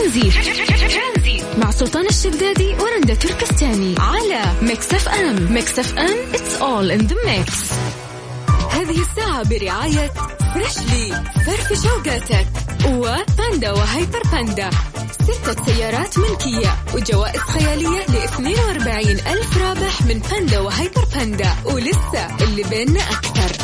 ترانزيت. 0.07 1.45
مع 1.59 1.71
سلطان 1.71 2.07
الشدادي 2.07 2.75
ورندا 2.75 3.14
تركستاني 3.14 3.95
على 3.99 4.42
Mix 4.62 4.95
FM. 4.95 5.53
Mix 5.53 5.79
FM 5.79 6.17
it's 6.33 6.61
all 6.61 6.99
in 6.99 7.09
the 7.11 7.14
mix. 7.14 7.53
هذه 8.75 9.01
الساعة 9.01 9.42
برعاية 9.49 10.12
Freshly. 10.55 11.25
فرفش 11.47 11.83
أوقاتك. 11.83 12.47
وباندا 12.88 13.73
وهيبر 13.73 14.23
باندا. 14.33 14.71
ستة 15.23 15.64
سيارات 15.64 16.19
ملكية 16.19 16.77
وجوائز 16.95 17.40
خيالية 17.40 18.01
ل 18.09 18.16
42 18.16 19.11
ألف 19.11 19.59
رابح 19.59 20.03
من 20.03 20.19
باندا 20.31 20.61
وهيبر 20.61 21.05
باندا. 21.14 21.57
ولسه 21.64 22.37
اللي 22.40 22.62
بيننا 22.62 23.01
أكثر. 23.01 23.57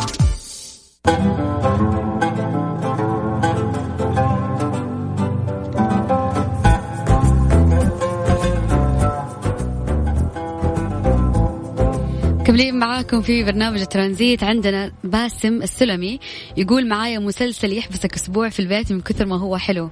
مكملين 12.53 12.79
معاكم 12.79 13.21
في 13.21 13.45
برنامج 13.45 13.85
ترانزيت. 13.85 14.45
عندنا 14.45 14.93
باسم 15.05 15.62
السلمي 15.62 16.19
يقول 16.57 16.88
معايا 16.88 17.19
مسلسل 17.19 17.79
يحبسك 17.79 18.15
أسبوع 18.15 18.49
في 18.49 18.61
البيت 18.61 18.93
من 18.93 19.01
كثر 19.01 19.27
ما 19.27 19.41
هو 19.41 19.57
حلو. 19.57 19.91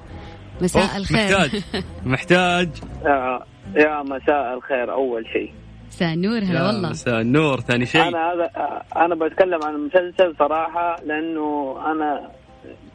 مساء 0.63 0.97
الخير. 0.97 1.17
محتاج. 1.17 1.63
محتاج. 2.13 2.69
يا 3.77 4.03
مساء 4.03 4.55
الخير 4.55 4.93
أول 4.93 5.27
شيء. 5.33 5.53
مساء 5.89 6.15
النور 6.15 6.39
هلا 6.39 6.67
والله. 6.67 6.91
مساء 6.91 7.21
النور 7.21 7.61
ثاني 7.61 7.87
شيء. 7.87 8.09
أنا 8.09 8.33
هذا 8.33 8.51
أنا 8.97 9.15
بتكلم 9.15 9.61
عن 9.65 9.75
المسلسل 9.75 10.35
صراحة 10.39 10.97
لأنه 11.07 11.77
أنا 11.87 12.31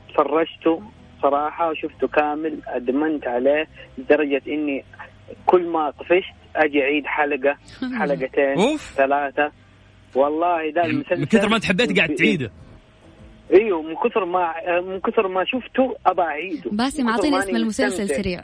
تفرجته 0.09 0.81
صراحة 1.21 1.69
وشفته 1.69 2.07
كامل 2.07 2.59
أدمنت 2.67 3.27
عليه 3.27 3.67
لدرجة 3.97 4.41
إني 4.47 4.85
كل 5.45 5.67
ما 5.67 5.91
طفشت 5.91 6.33
أجي 6.55 6.81
أعيد 6.83 7.05
حلقة 7.05 7.57
حلقتين 7.99 8.57
أوف. 8.57 8.93
ثلاثة. 8.97 9.51
والله 10.15 10.69
ده 10.71 10.85
المسلسل 10.85 11.09
يعني 11.11 11.21
من 11.21 11.25
كثر 11.27 11.49
ما 11.49 11.55
أنت 11.55 11.65
حبيت 11.65 11.97
قاعد 11.97 12.15
تعيده. 12.15 12.51
إيوه 13.53 13.81
من 13.81 13.95
كثر 13.95 14.25
ما 14.25 14.53
من 14.81 14.99
كثر 14.99 15.27
ما 15.27 15.45
شفته 15.45 15.95
أبى 16.05 16.21
أعيده. 16.21 16.71
باسم 16.71 17.07
اعطيني 17.09 17.39
اسم 17.39 17.55
المسلسل. 17.55 18.07
سريع. 18.09 18.41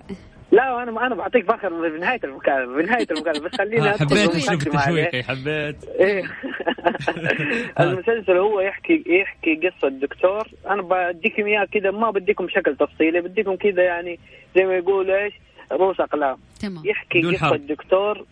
لا 0.52 0.84
أنا 0.84 1.08
أنا 1.08 1.16
بعطيك 1.16 1.46
فخر 1.52 1.92
في 1.92 1.98
نهاية 1.98 2.20
المكالمة 2.24 2.78
في 2.78 2.84
نهاية 2.84 3.08
المكالمة 3.12 3.50
بس 3.50 3.56
خليني 3.58 3.90
آه، 3.90 3.92
حبيت 3.98 4.30
عليه. 4.48 4.58
تشويقي 4.58 5.24
حبيت. 5.24 5.86
إيه. 6.00 6.24
المسلسل 7.80 8.38
هو 8.38 8.60
يحكي 8.60 9.04
يحكي 9.08 9.56
قصة 9.56 9.88
دكتور 9.90 10.48
أنا 10.70 10.82
بديكم 10.82 11.46
إياه 11.46 11.66
كذا 11.66 11.92
ما 11.92 12.12
بديكم 12.12 12.46
بشكل 12.46 12.76
تفصيلي 12.76 13.22
بديكم 13.22 13.56
كذا 13.56 13.84
يعني 13.84 14.20
زي 14.56 14.64
ما 14.64 14.74
يقول 14.76 15.12
إيش 15.12 15.34
رؤوس 15.72 16.00
أقلام. 16.00 16.38
تمام. 16.62 16.86
يحكي 16.86 17.22
قصة 17.22 17.38
حرب. 17.38 17.68
دكتور 17.68 18.26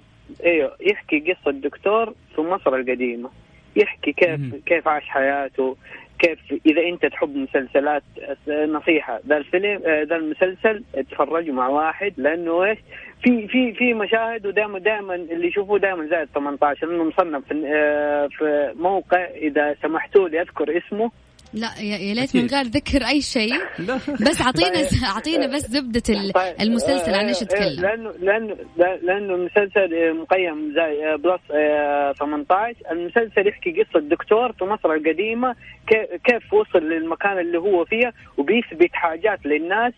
إيوه 0.45 0.75
يحكي 0.81 1.19
قصة 1.19 1.51
دكتور 1.51 2.13
في 2.35 2.41
مصر 2.41 2.75
القديمة. 2.75 3.29
يحكي 3.75 4.11
كيف 4.13 4.39
مهم. 4.39 4.61
كيف 4.65 4.87
عاش 4.87 5.03
حياته 5.03 5.77
كيف 6.19 6.39
إذا 6.65 6.81
أنت 6.81 7.05
تحب 7.05 7.35
مسلسلات 7.35 8.03
نصيحة 8.47 9.19
ذا 9.27 9.37
الفيلم 9.37 9.81
آه، 9.85 10.03
ذا 10.03 10.15
المسلسل 10.15 10.83
تفرجوا 11.11 11.53
مع 11.53 11.67
واحد 11.67 12.13
لأنه 12.17 12.63
إيش؟ 12.63 12.77
في 13.23 13.47
في 13.47 13.73
في 13.73 13.93
مشاهد 13.93 14.45
ودائما 14.45 14.79
دائما 14.79 15.15
اللي 15.15 15.47
يشوفوه 15.47 15.79
دائما 15.79 16.07
زائد 16.07 16.27
18 16.35 16.87
لأنه 16.87 17.03
مصنف 17.03 17.45
في 17.47 17.63
آه، 17.67 18.27
في 18.27 18.73
موقع 18.79 19.25
إذا 19.25 19.75
سمحتوا 19.81 20.29
لي 20.29 20.41
أذكر 20.41 20.77
اسمه. 20.77 21.11
لا 21.53 21.67
يا 21.81 22.13
ليت. 22.13 22.35
من 22.35 22.45
غير 22.45 22.63
ذكر 22.65 23.07
أي 23.07 23.21
شيء. 23.21 23.53
بس 24.29 24.41
أعطينا 24.41 24.87
أعطينا 25.15 25.47
بس 25.55 25.61
زبدة 25.67 26.03
ال- 26.09 26.33
طيب، 26.33 26.55
المسلسل 26.61 27.13
عن 27.15 27.25
إيش 27.27 27.37
آه، 27.37 27.39
آه، 27.41 27.43
يتكلم. 27.43 27.81
لأنه 27.85 28.11
لأنه 28.19 28.55
لأنه 28.77 29.35
المسلسل 29.35 29.93
آه، 29.93 30.11
مقيم 30.11 30.73
زي 30.73 31.05
آه، 31.05 31.15
plus 31.15 31.41
آه، 31.51 32.13
18 32.19 32.75
المسلسل 32.91 33.47
يحكي 33.47 33.71
قصة 33.83 33.99
دكتور 33.99 34.51
في 34.51 34.63
مصر 34.65 34.93
القديمة 34.93 35.55
كي- 35.87 36.17
كيف 36.23 36.53
وصل 36.53 36.79
للمكان 36.79 37.39
اللي 37.39 37.57
هو 37.57 37.85
فيه 37.85 38.13
وبيثبت 38.37 38.89
حاجات 38.93 39.45
للناس 39.45 39.93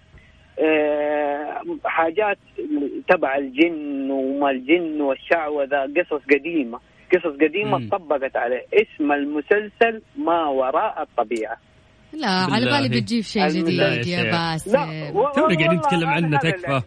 آه، 0.60 1.62
حاجات 1.86 2.38
تبع 3.10 3.36
الجن 3.38 4.12
وما 4.12 4.52
الجن 4.52 5.02
والشعوذة 5.02 5.78
قصص 5.98 6.22
قديمة. 6.34 6.80
قصص 7.14 7.36
قديمة 7.42 7.78
مم. 7.78 7.90
طبقت 7.90 8.36
عليه 8.36 8.66
اسم 8.74 9.12
المسلسل 9.12 10.02
ما 10.18 10.46
وراء 10.48 11.02
الطبيعة. 11.02 11.58
لا 12.14 12.28
على. 12.28 12.66
بالي 12.66 12.90
بتجيب 13.02 13.24
شيء 13.24 13.48
جديد 13.48 13.68
يا 14.08 14.22
و- 15.12 15.30
تونا 15.36 15.56
قاعدين 15.56 15.74
نتكلم 15.78 16.10
عنه 16.10 16.38
تكفى. 16.40 16.82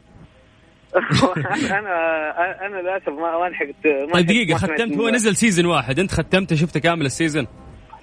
أنا 1.78 2.66
أنا 2.66 2.76
للأسف 2.80 3.08
ما 3.08 3.48
لحقت 3.48 3.74
طيب 4.14 4.26
سمعت 4.58 4.70
ختمت. 4.70 4.96
هو. 4.96 5.08
نزل 5.08 5.36
season 5.36 5.66
واحد. 5.66 5.98
أنت 5.98 6.10
ختمته؟ 6.14 6.56
شفته 6.56 6.80
كامل 6.80 7.06
ال 7.06 7.12
season 7.12 7.46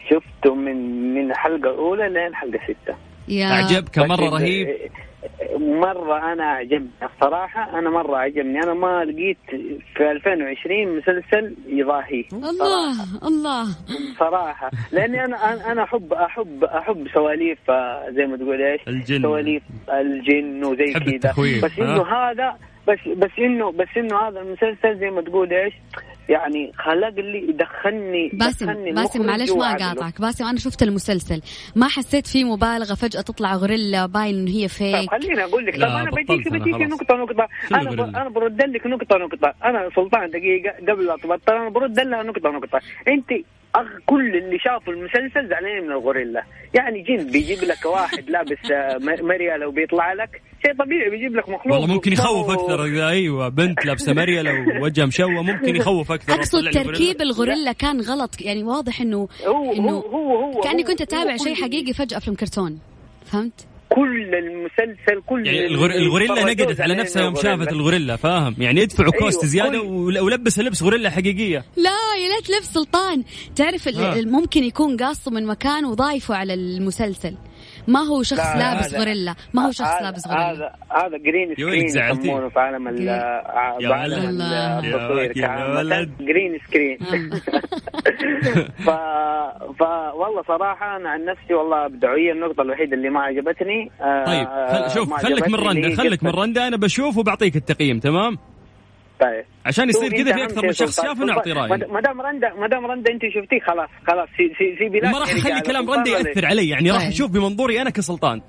شفته 0.09 0.55
من 0.55 0.75
من 1.13 1.31
الحلقة 1.31 1.55
الأولى 1.71 2.09
لين 2.09 2.35
حلقة 2.35 2.59
ستة. 2.63 2.95
يا 3.27 3.45
أعجبك. 3.45 3.99
بس- 3.99 4.33
رهيب. 4.33 4.67
مرة 5.59 6.33
أنا 6.33 6.43
عجبني 6.45 6.89
الصراحة 7.03 7.79
أنا 7.79 7.89
مرة 7.89 8.17
عجبني 8.17 8.63
أنا 8.63 8.73
ما 8.73 9.03
لقيت 9.05 9.37
في 9.95 10.11
2020 10.11 10.97
مسلسل 10.97 11.55
يضاهيه 11.67 12.23
الله 12.33 12.91
الله. 13.27 13.65
صراحة. 14.19 14.71
لأني 14.91 15.25
أنا 15.25 15.37
أنا- 15.37 15.67
أنا 15.67 15.83
احب 15.83 16.13
احب 16.13 16.63
أحب 16.63 17.07
سواليف 17.13 17.71
آه، 17.71 18.09
زي 18.09 18.25
ما 18.25 18.37
تقول 18.37 18.61
إيش؟ 18.61 18.81
الجن. 18.87 19.21
سواليف 19.21 19.63
الجن 19.93 20.63
وزي 20.63 20.93
كذا. 20.93 21.31
بس؟ 21.63 21.79
إنه 21.79 22.03
هذا 22.05 22.55
بس 22.87 22.99
بس 23.17 23.31
انه 23.39 23.71
بس 23.71 23.87
إنه 23.97 24.27
هذا 24.27 24.39
المسلسل 24.41 24.99
زي 24.99 25.09
ما 25.09 25.21
تقول 25.21 25.53
إيش؟ 25.53 25.73
يعني 26.29 26.71
خلق 26.75 27.13
لي 27.19 27.53
دخلني 27.53 28.29
باسم 28.33 28.65
دخلني 28.65 28.91
باسم 28.91 29.25
معلش 29.25 29.51
ما. 29.51 29.71
اقاطعك 29.71 30.21
باسم 30.21 30.45
أنا 30.45 30.57
شفت 30.59 30.83
المسلسل. 30.83 31.41
ما 31.75 31.87
حسيت 31.87 32.27
فيه 32.27 32.43
مبالغة 32.43 32.93
فجأة 32.93 33.21
تطلع 33.21 33.55
غوريلا 33.55 34.05
باين 34.05 34.35
إنه 34.35 34.51
هي 34.51 34.67
طيب 34.67 34.69
فيك 34.69 35.11
خليني 35.11 35.43
أقول 35.43 35.65
لك. 35.65 35.75
طب 35.75 35.81
أنا 35.81 36.11
بديك 36.11 36.47
أنا 36.47 36.59
بديك. 36.59 36.75
نقطة 36.75 37.15
نقطة. 37.15 37.47
أنا 37.75 37.91
ب... 37.91 37.99
أنا 38.15 38.29
برد 38.29 38.61
لك 38.61 38.87
نقطة 38.87 39.17
نقطة. 39.17 39.53
أنا 39.65 39.89
سلطان 39.95 40.29
دقيقة 40.29 40.91
قبل 40.91 41.05
لا 41.05 41.15
تبطل. 41.17 41.53
أنا 41.53 41.69
برد 41.69 41.99
لها 41.99 42.23
نقطة 42.23 42.49
نقطة. 42.49 42.81
أنت 43.07 43.29
كل 44.05 44.35
اللي 44.35 44.59
شافوا 44.59 44.93
المسلسل 44.93 45.49
زعلانين 45.49 45.83
من 45.83 45.91
الغوريلا. 45.91 46.43
يعني 46.73 47.01
جن 47.01 47.31
بيجيب 47.31 47.63
لك 47.63 47.85
واحد 47.85 48.29
لابس 48.29 48.71
آه، 48.71 48.97
م- 48.97 49.25
مريالة 49.27 49.67
وبيطلع 49.67 50.13
لك 50.13 50.41
شيء 50.65 50.73
طبيعي 50.85 51.09
بيجيب 51.09 51.35
لك 51.35 51.49
مخلوق. 51.49 51.75
والله 51.77 51.93
ممكن 51.93 52.13
يخوف 52.13 52.47
وهو- 52.49 52.53
أكثر. 52.53 52.85
اذا 52.85 53.07
أيوه 53.09 53.49
بنت 53.49 53.85
لابسة 53.85 54.13
مريله 54.13 54.51
ووجهها 54.81 55.05
مشوه 55.05 55.41
ممكن 55.43 55.75
يخوف 55.75 56.11
أكثر. 56.11 56.33
أقصد. 56.33 56.69
تركيب 56.69 57.21
الغوريلا 57.21 57.71
كان 57.71 58.01
غلط. 58.01 58.41
يعني 58.41 58.63
واضح 58.63 59.01
إنه 59.01 59.27
هو 59.47 59.73
إنه 59.73 59.91
هو 59.91 60.01
هو, 60.01 60.53
هو 60.53 60.61
كاني 60.61 60.83
كنت 60.83 61.01
أتابع 61.01 61.37
شيء 61.37 61.55
حقيقي 61.55 61.93
فجأة 61.93 62.19
فيلم 62.19 62.35
كرتون 62.35 62.79
فهمت؟ 63.25 63.67
كل 63.95 64.35
المسلسل 64.35 65.21
كل 65.25 65.47
يعني 65.47 65.67
الغور... 65.67 65.91
الغوريلا 65.91 66.43
نقدت 66.43 66.81
على 66.81 66.95
نفسها 66.95 67.21
يوم 67.23 67.33
الغوريلا. 67.33 67.57
شافت 67.57 67.71
الغوريلا 67.73 68.15
فاهم؟ 68.15 68.55
يعني 68.59 68.81
يدفعوا 68.81 69.11
أيوه، 69.13 69.23
cost 69.23 69.45
زيادة 69.45 69.69
كل- 69.79 69.85
ول- 69.85 70.19
ولبسها 70.19 70.63
لبس 70.63 70.83
غوريلا 70.83 71.09
حقيقية. 71.09 71.65
لا 71.77 71.91
يا 72.23 72.35
ليت 72.35 72.49
لبس 72.49 72.73
سلطان. 72.73 73.23
تعرف 73.55 73.89
ممكن 74.25 74.63
يكون 74.63 74.97
قاصه 74.97 75.31
من 75.31 75.45
مكان 75.45 75.85
وضايفه 75.85 76.35
على 76.35 76.53
المسلسل. 76.53 77.35
ما 77.87 77.99
هو 77.99 78.23
شخص 78.23 78.39
لا، 78.39 78.57
لابس 78.73 78.93
غوريلا 78.95 79.35
ما 79.53 79.65
هو 79.67 79.71
شخص 79.71 79.87
هذا- 79.87 80.01
لابس 80.03 80.27
غوريلا 80.27 80.51
هذا 80.51 80.71
هذا 81.05 81.17
green 81.17 81.53
screen 81.55 81.87
زعلتي. 81.87 82.27
يسمونه 82.27 82.49
في 82.49 82.59
عالم 82.59 82.87
ال 82.87 83.05
بعالم. 83.89 84.41
التصوير. 84.85 85.33
green 86.19 86.59
screen 86.67 86.97
آه. 87.01 87.29
ف... 88.85 88.89
ف 89.79 89.81
والله 90.15 90.43
صراحة 90.47 90.95
أنا 90.97 91.09
عن 91.09 91.25
نفسي 91.25 91.53
والله 91.53 91.85
ابدعوا 91.85 92.17
هي 92.17 92.31
النقطة 92.31 92.61
الوحيدة 92.61 92.93
اللي 92.97 93.09
ما 93.09 93.19
عجبتني 93.19 93.91
آه، 94.01 94.25
طيب 94.25 94.47
خل... 94.47 94.91
شوف 94.93 95.13
خليك 95.13 95.47
من 95.49 95.55
هي 95.55 95.95
خليك 95.95 96.23
من 96.23 96.29
رنده 96.31 96.67
أنا 96.67 96.77
بشوف 96.77 97.17
وبعطيك 97.17 97.55
التقييم 97.55 97.99
تمام 97.99 98.37
طيب. 99.21 99.45
عشان 99.65 99.89
يصير 99.89 100.11
كذا 100.11 100.33
في 100.33 100.43
أكثر 100.43 100.65
من 100.65 100.73
شخص 100.73 101.01
شاف 101.01 101.19
ونعطي 101.21 101.49
سلطان، 101.49 101.69
راي 101.71 101.87
ما 101.87 102.01
دام 102.01 102.21
رندا 102.21 102.53
ما 102.53 102.67
دام 102.67 102.85
رندا 102.85 103.11
انت 103.11 103.21
شفتيه؟ 103.33 103.59
خلاص 103.59 103.89
خلاص 104.07 104.29
في 104.37 104.49
في 104.49 104.75
في 104.75 104.89
بلاد 104.89 105.11
ما 105.13 105.19
راح 105.19 105.29
اخلي 105.31 105.61
كلام 105.61 105.89
ولا- 105.89 106.07
يأثر 106.09 106.45
علي 106.45 106.69
يعني 106.69 106.91
راح 106.91 106.99
طيب. 107.01 107.09
أشوف 107.09 107.31
بمنظوري 107.31 107.81
أنا 107.81 107.89
كسلطان. 107.89 108.41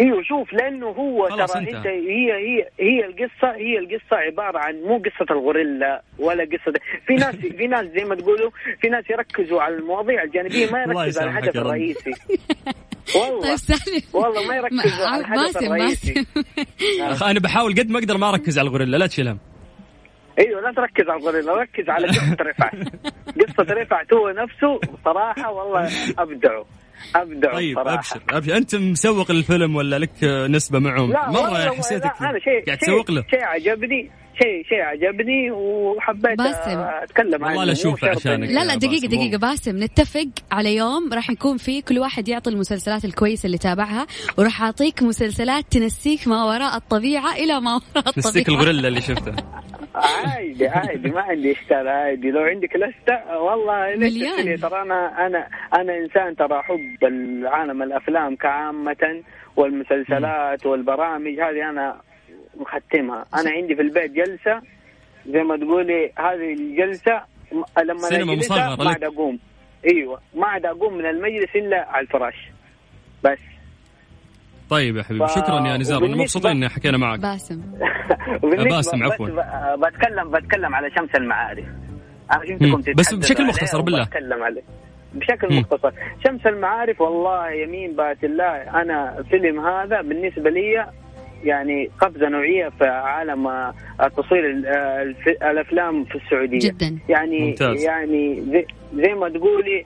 إيوه 0.00 0.22
شوف 0.22 0.52
لأنه 0.52 0.86
هو 0.86 1.28
خلاص 1.28 1.52
ترى 1.52 1.62
انت. 1.62 1.68
أنت 1.74 1.86
هي 1.86 2.32
هي 2.32 2.66
هي 2.80 3.06
القصة 3.06 3.56
هي 3.56 3.78
القصة 3.78 4.16
عبارة 4.16 4.58
عن 4.58 4.74
مو 4.74 4.96
قصة 4.98 5.26
الغوريلا 5.34 6.02
ولا 6.18 6.44
قصة 6.44 6.72
في 7.06 7.14
ناس 7.14 7.34
في 7.58 7.66
ناس 7.66 7.86
زي 7.86 8.04
ما 8.04 8.14
تقولوا 8.14 8.50
في 8.80 8.88
ناس 8.88 9.04
يركزوا 9.10 9.62
على 9.62 9.74
المواضيع 9.74 10.22
الجانبية 10.22 10.70
ما 10.70 10.84
الله 10.84 11.02
يركز 11.04 11.18
على 11.18 11.30
الهدف. 11.30 11.56
الرئيسي. 11.56 12.10
والله. 13.16 13.40
طيب 13.68 14.02
والله 14.12 14.46
ما 14.48 14.56
يركزوا 14.56 15.06
على 15.06 15.24
الهدف 15.24 15.56
الرئيسي. 15.62 16.26
باسم 17.08 17.24
أنا 17.24 17.40
بحاول 17.40 17.74
قد 17.74 17.90
ما 17.90 17.98
أقدر 17.98 18.16
ما 18.18 18.28
أركز 18.28 18.58
على 18.58 18.66
الغوريلا 18.68 18.96
لا 18.96 19.06
تشيل 19.06 19.28
هم. 19.28 19.38
إيوه 20.40 20.60
لا 20.60 20.72
تركز 20.76 21.08
على 21.08 21.20
الغوريلا 21.20 21.52
ركز 21.54 21.88
على 21.88 22.06
قصة 22.16 22.36
رفعت. 22.40 22.74
قصة 23.40 23.72
رفعت 23.74 24.12
هو 24.12 24.28
نفسه 24.30 24.80
صراحة 25.04 25.52
والله 25.52 25.88
أبدعوا. 26.18 26.64
أبدعوا 27.16 27.54
طيب 27.54 27.74
صراحة. 27.76 27.94
أبشر 27.98 28.20
أبشر. 28.30 28.56
أنت 28.56 28.74
مسوق 28.76 29.32
للفيلم 29.32 29.76
ولا 29.76 29.98
لك 29.98 30.24
نسبة 30.50 30.78
معهم؟ 30.78 31.12
لا 31.12 31.30
مرة 31.30 31.74
حسيتك 31.74 32.04
لا 32.22 32.30
أنا 32.30 32.38
شيء 32.38 32.64
قاعد 32.66 32.78
تسوق 32.78 33.10
له. 33.10 33.24
شيء 33.30 33.44
عجبني. 33.44 34.10
شيء 34.42 34.64
شيء 34.68 34.80
عجبني 34.80 35.50
وحبيت 35.50 36.38
باسم. 36.38 36.78
أتكلم 36.78 37.44
عنه 37.44 37.58
والله 37.58 37.74
شرط 37.74 38.04
عشانك. 38.04 38.48
لا 38.48 38.64
لا 38.64 38.72
يا 38.72 38.78
دقيقة 38.78 38.90
باسم، 39.00 39.06
دقيقة 39.16 39.30
مو- 39.32 39.38
باسم 39.38 39.82
نتفق 39.82 40.28
على 40.52 40.76
يوم 40.76 41.12
راح 41.12 41.30
يكون 41.30 41.56
فيه 41.56 41.82
كل 41.82 41.98
واحد 41.98 42.28
يعطي 42.28 42.50
المسلسلات 42.50 43.04
الكويسة 43.04 43.46
اللي 43.46 43.58
تابعها 43.58 44.06
وراح 44.38 44.62
أعطيك 44.62 45.02
مسلسلات 45.02 45.64
تنسيك 45.70 46.28
ما 46.28 46.44
وراء 46.44 46.76
الطبيعة 46.76 47.32
إلى 47.34 47.60
ما 47.60 47.70
وراء 47.74 48.08
نسيك 48.18 48.48
الطبيعة 48.48 48.60
الغوريلا 48.60 48.88
اللي 48.88 49.00
شفته 49.00 49.32
عادي 49.94 50.68
عادي 50.68 51.10
ما 51.10 51.20
عندي 51.20 51.52
إشكال 51.52 51.88
عادي 51.88 52.30
لو 52.30 52.40
عندك 52.42 52.76
لستة 52.76 53.38
والله 53.38 53.96
مليان. 53.96 54.60
ترى 54.60 54.82
أنا 54.82 55.26
أنا 55.26 55.46
أنا 55.74 55.96
إنسان 55.96 56.36
ترى 56.36 56.60
أحب 56.60 57.04
العالم 57.04 57.82
الأفلام 57.82 58.36
كعامة 58.36 59.22
والمسلسلات 59.56 60.66
والبرامج 60.66 61.32
هذه 61.40 61.70
أنا 61.70 62.00
مختمها 62.56 63.24
أنا 63.34 63.50
عندي 63.50 63.74
في 63.76 63.82
البيت 63.82 64.10
جلسة 64.12 64.62
زي 65.26 65.42
ما 65.42 65.56
تقولي 65.56 66.12
هذه 66.18 66.52
الجلسة 66.60 67.12
م- 67.52 67.80
لما 67.82 67.98
سينما 67.98 68.34
مصغرة 68.34 68.76
ما 68.76 68.82
لك. 68.82 68.88
عاد 68.88 69.04
أقوم 69.04 69.38
إيوه 69.92 70.20
ما 70.34 70.46
عاد 70.46 70.66
أقوم 70.66 70.94
من 70.94 71.06
المجلس 71.06 71.56
إلا 71.56 71.86
على 71.90 72.02
الفراش 72.06 72.50
بس 73.24 73.38
طيب 74.70 74.96
يا 74.96 75.02
حبيبي 75.02 75.26
ف- 75.26 75.30
شكرا 75.30 75.68
يا 75.68 75.76
نزار 75.76 76.00
وبالنسبة- 76.00 76.16
مبسوطين 76.20 76.50
ان 76.50 76.68
حكينا 76.68 76.98
معك 76.98 77.20
باسم 77.20 77.60
باسم، 78.70 79.02
عفواً. 79.04 79.26
ب- 79.26 79.80
بتكلم 79.86 80.30
بتكلم 80.30 80.74
على 80.74 80.90
شمس 80.98 81.10
المعارف. 81.14 81.64
بس 82.96 83.14
بشكل 83.14 83.46
مختصر 83.46 83.80
بالله. 83.80 84.02
وبتكلم 84.02 84.42
عليه 84.42 84.62
بشكل. 85.14 85.54
مختصر 85.54 85.90
شمس 86.26 86.46
المعارف 86.46 87.00
والله 87.00 87.50
يمين 87.50 87.96
بات 87.96 88.24
الله 88.24 88.80
أنا 88.82 89.24
فيلم 89.30 89.60
هذا 89.66 90.00
بالنسبة 90.00 90.50
لي 90.50 90.86
يعني 91.44 91.90
قفزه 92.00 92.28
نوعية 92.28 92.68
في 92.78 92.84
عالم 92.84 93.46
آه، 93.46 93.74
التصوير 94.04 94.50
ال- 94.50 94.66
آه، 94.66 95.02
الف- 95.02 95.42
الأفلام 95.42 96.04
في 96.04 96.14
السعودية. 96.14 96.58
جدا. 96.70 96.98
يعني 97.08 97.38
ممتاز. 97.40 97.82
يعني 97.84 98.42
زي, 98.52 98.66
زي 98.94 99.14
ما 99.14 99.28
تقولي 99.28 99.84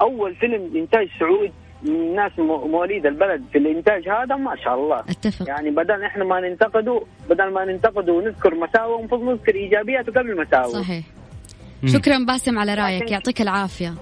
أول 0.00 0.34
فيلم 0.34 0.76
إنتاج 0.76 1.08
سعود 1.18 1.50
من 1.82 2.14
ناس 2.14 2.32
مو- 2.38 2.66
مواليد 2.68 3.06
البلد 3.06 3.42
في 3.52 3.58
الإنتاج 3.58 4.08
هذا 4.08 4.36
ما 4.36 4.56
شاء 4.56 4.74
الله. 4.74 5.00
أتفق. 5.00 5.48
يعني 5.48 5.70
بدل 5.70 6.02
إحنا 6.02 6.24
ما 6.24 6.40
ننتقده 6.40 7.02
بدل 7.30 7.50
ما 7.52 7.64
ننتقده 7.64 8.12
ونذكر 8.12 8.54
مساوئ 8.54 8.98
المفروض 8.98 9.22
نذكر 9.22 9.54
ايجابياته 9.54 10.12
قبل 10.12 10.40
مساوئ 10.40 10.72
صحيح. 10.82 11.04
مم. 11.82 11.88
شكرا 11.88 12.18
باسم 12.26 12.58
على 12.58 12.74
رأيك 12.74 13.10
يعطيك 13.10 13.40
العافية. 13.40 13.94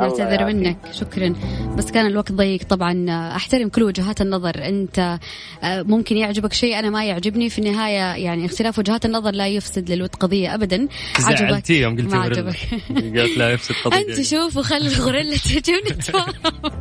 نعتذر. 0.00 0.44
منك. 0.46 0.76
شكرا. 0.92 1.34
بس 1.76 1.90
كان 1.90 2.06
الوقت 2.06 2.32
ضيق 2.32 2.62
طبعا. 2.64 3.06
أحترم 3.36 3.68
كل 3.68 3.82
وجهات 3.82 4.20
النظر. 4.20 4.54
أنت 4.68 5.18
آه، 5.62 5.82
ممكن 5.82 6.16
يعجبك 6.16 6.52
شيء 6.52 6.78
أنا 6.78 6.90
ما 6.90 7.04
يعجبني. 7.04 7.50
في 7.50 7.58
النهاية 7.58 8.24
يعني 8.24 8.46
اختلاف 8.46 8.78
وجهات 8.78 9.04
النظر 9.04 9.30
لا 9.30 9.46
يفسد 9.48 9.90
للود 9.90 10.14
قضية 10.14 10.54
ابدا. 10.54 10.88
عجبك 11.24 11.70
يوم 11.70 11.96
قلتي 11.96 12.16
ما. 12.16 12.22
عجبك. 12.22 12.56
قالت 13.18 13.38
لا 13.38 13.50
يفسد 13.50 13.74
قضية. 13.84 13.96
أنت 13.98 14.20
شوف 14.20 14.56
وخلي 14.56 14.86
الغوريلا 14.86 15.36
تجي 15.36 15.72
ونتفاهم 15.76 16.32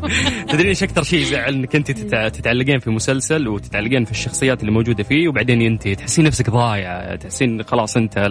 تدرين 0.49 0.67
إيش 0.67 0.83
أكثر 0.83 1.03
شيء 1.03 1.19
يزعل؟ 1.19 1.53
إنك 1.53 1.75
أنت 1.75 1.91
تتع- 1.91 2.27
تتعلقين 2.29 2.79
في 2.79 2.89
مسلسل 2.89 3.47
وتتعلقين 3.47 4.05
في 4.05 4.11
الشخصيات 4.11 4.61
اللي 4.61 4.71
موجودة 4.71 5.03
فيه 5.03 5.27
وبعدين 5.27 5.61
ينتهي 5.61 5.95
تحسين 5.95 6.25
نفسك 6.25 6.49
ضايعة. 6.49 7.15
تحسين 7.15 7.63
خلاص 7.63 7.97
أنت 7.97 8.29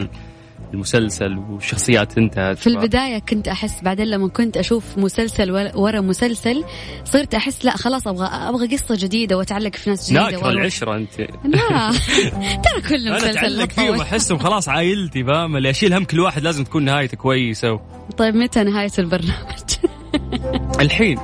المسلسل 0.74 1.38
والشخصيات 1.50 2.18
انتهت 2.18 2.58
في 2.58 2.66
البداية 2.66 3.18
كنت 3.18 3.48
أحس 3.48 3.82
بعدين 3.82 4.06
لما 4.06 4.28
كنت 4.28 4.56
أشوف 4.56 4.98
مسلسل 4.98 5.50
ور- 5.50 5.70
ورا 5.74 6.00
مسلسل 6.00 6.64
صرت 7.04 7.34
أحس 7.34 7.64
لا 7.64 7.76
خلاص 7.76 8.06
أبغى 8.06 8.26
أبغى 8.26 8.66
قصة 8.76 8.96
جديدة 8.98 9.36
وأتعلق 9.38 9.76
في 9.76 9.90
ناس 9.90 10.06
جديدة 10.10 10.30
ناكرة. 10.30 10.50
العشرة 10.50 10.96
أنت 10.96 11.20
لا 11.20 11.90
ترى 12.64 12.82
كل 12.88 13.12
مسلسل 13.14 13.38
أتعلق 13.38 13.70
فيهم. 13.70 14.00
أحسهم 14.00 14.38
خلاص 14.38 14.68
عائلتي 14.68 15.24
فاهم 15.24 15.56
اللي 15.56 15.70
أشيل 15.70 15.94
هم 15.94 16.04
كل 16.04 16.20
واحد 16.20 16.42
لازم 16.42 16.64
تكون 16.64 16.84
نهايته 16.84 17.16
كويسة 17.16 17.72
و... 17.72 17.80
طيب 18.16 18.34
متى 18.36 18.62
نهاية 18.64 18.90
البرنامج؟ 18.98 19.58
الحين 20.80 21.18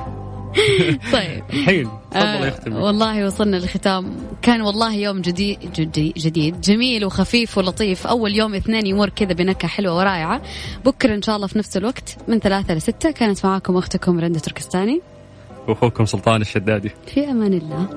طيب. 1.13 1.43
الحين 1.53 1.89
تفضل 2.11 2.73
آه 2.75 2.83
والله 2.83 3.25
وصلنا 3.25 3.55
للختام. 3.55 4.15
كان 4.41 4.61
والله 4.61 4.93
يوم 4.93 5.21
جديد 5.21 5.59
جديد, 5.75 6.13
جديد 6.13 6.61
جميل 6.61 7.05
وخفيف 7.05 7.57
ولطيف. 7.57 8.07
أول 8.07 8.35
يوم 8.35 8.55
اثنين 8.55 8.87
يمر 8.87 9.09
كذا 9.09 9.33
بنكهة 9.33 9.67
حلوة 9.67 9.97
ورائعة. 9.97 10.41
بكرة 10.85 11.15
إن 11.15 11.21
شاء 11.21 11.35
الله 11.35 11.47
في 11.47 11.57
نفس 11.57 11.77
الوقت 11.77 12.17
من 12.27 12.39
ثلاثة 12.39 12.73
لستة 12.73 13.11
كانت 13.11 13.45
معاكم 13.45 13.77
أختكم 13.77 14.19
رندة 14.19 14.39
تركستاني. 14.39 15.01
وأخوكم 15.67 16.05
سلطان 16.05 16.41
الشدادي. 16.41 16.91
في 17.07 17.31
أمان 17.31 17.53
الله. 17.53 17.89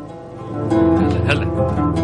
هلا 1.29 1.33
هلا. 1.33 2.02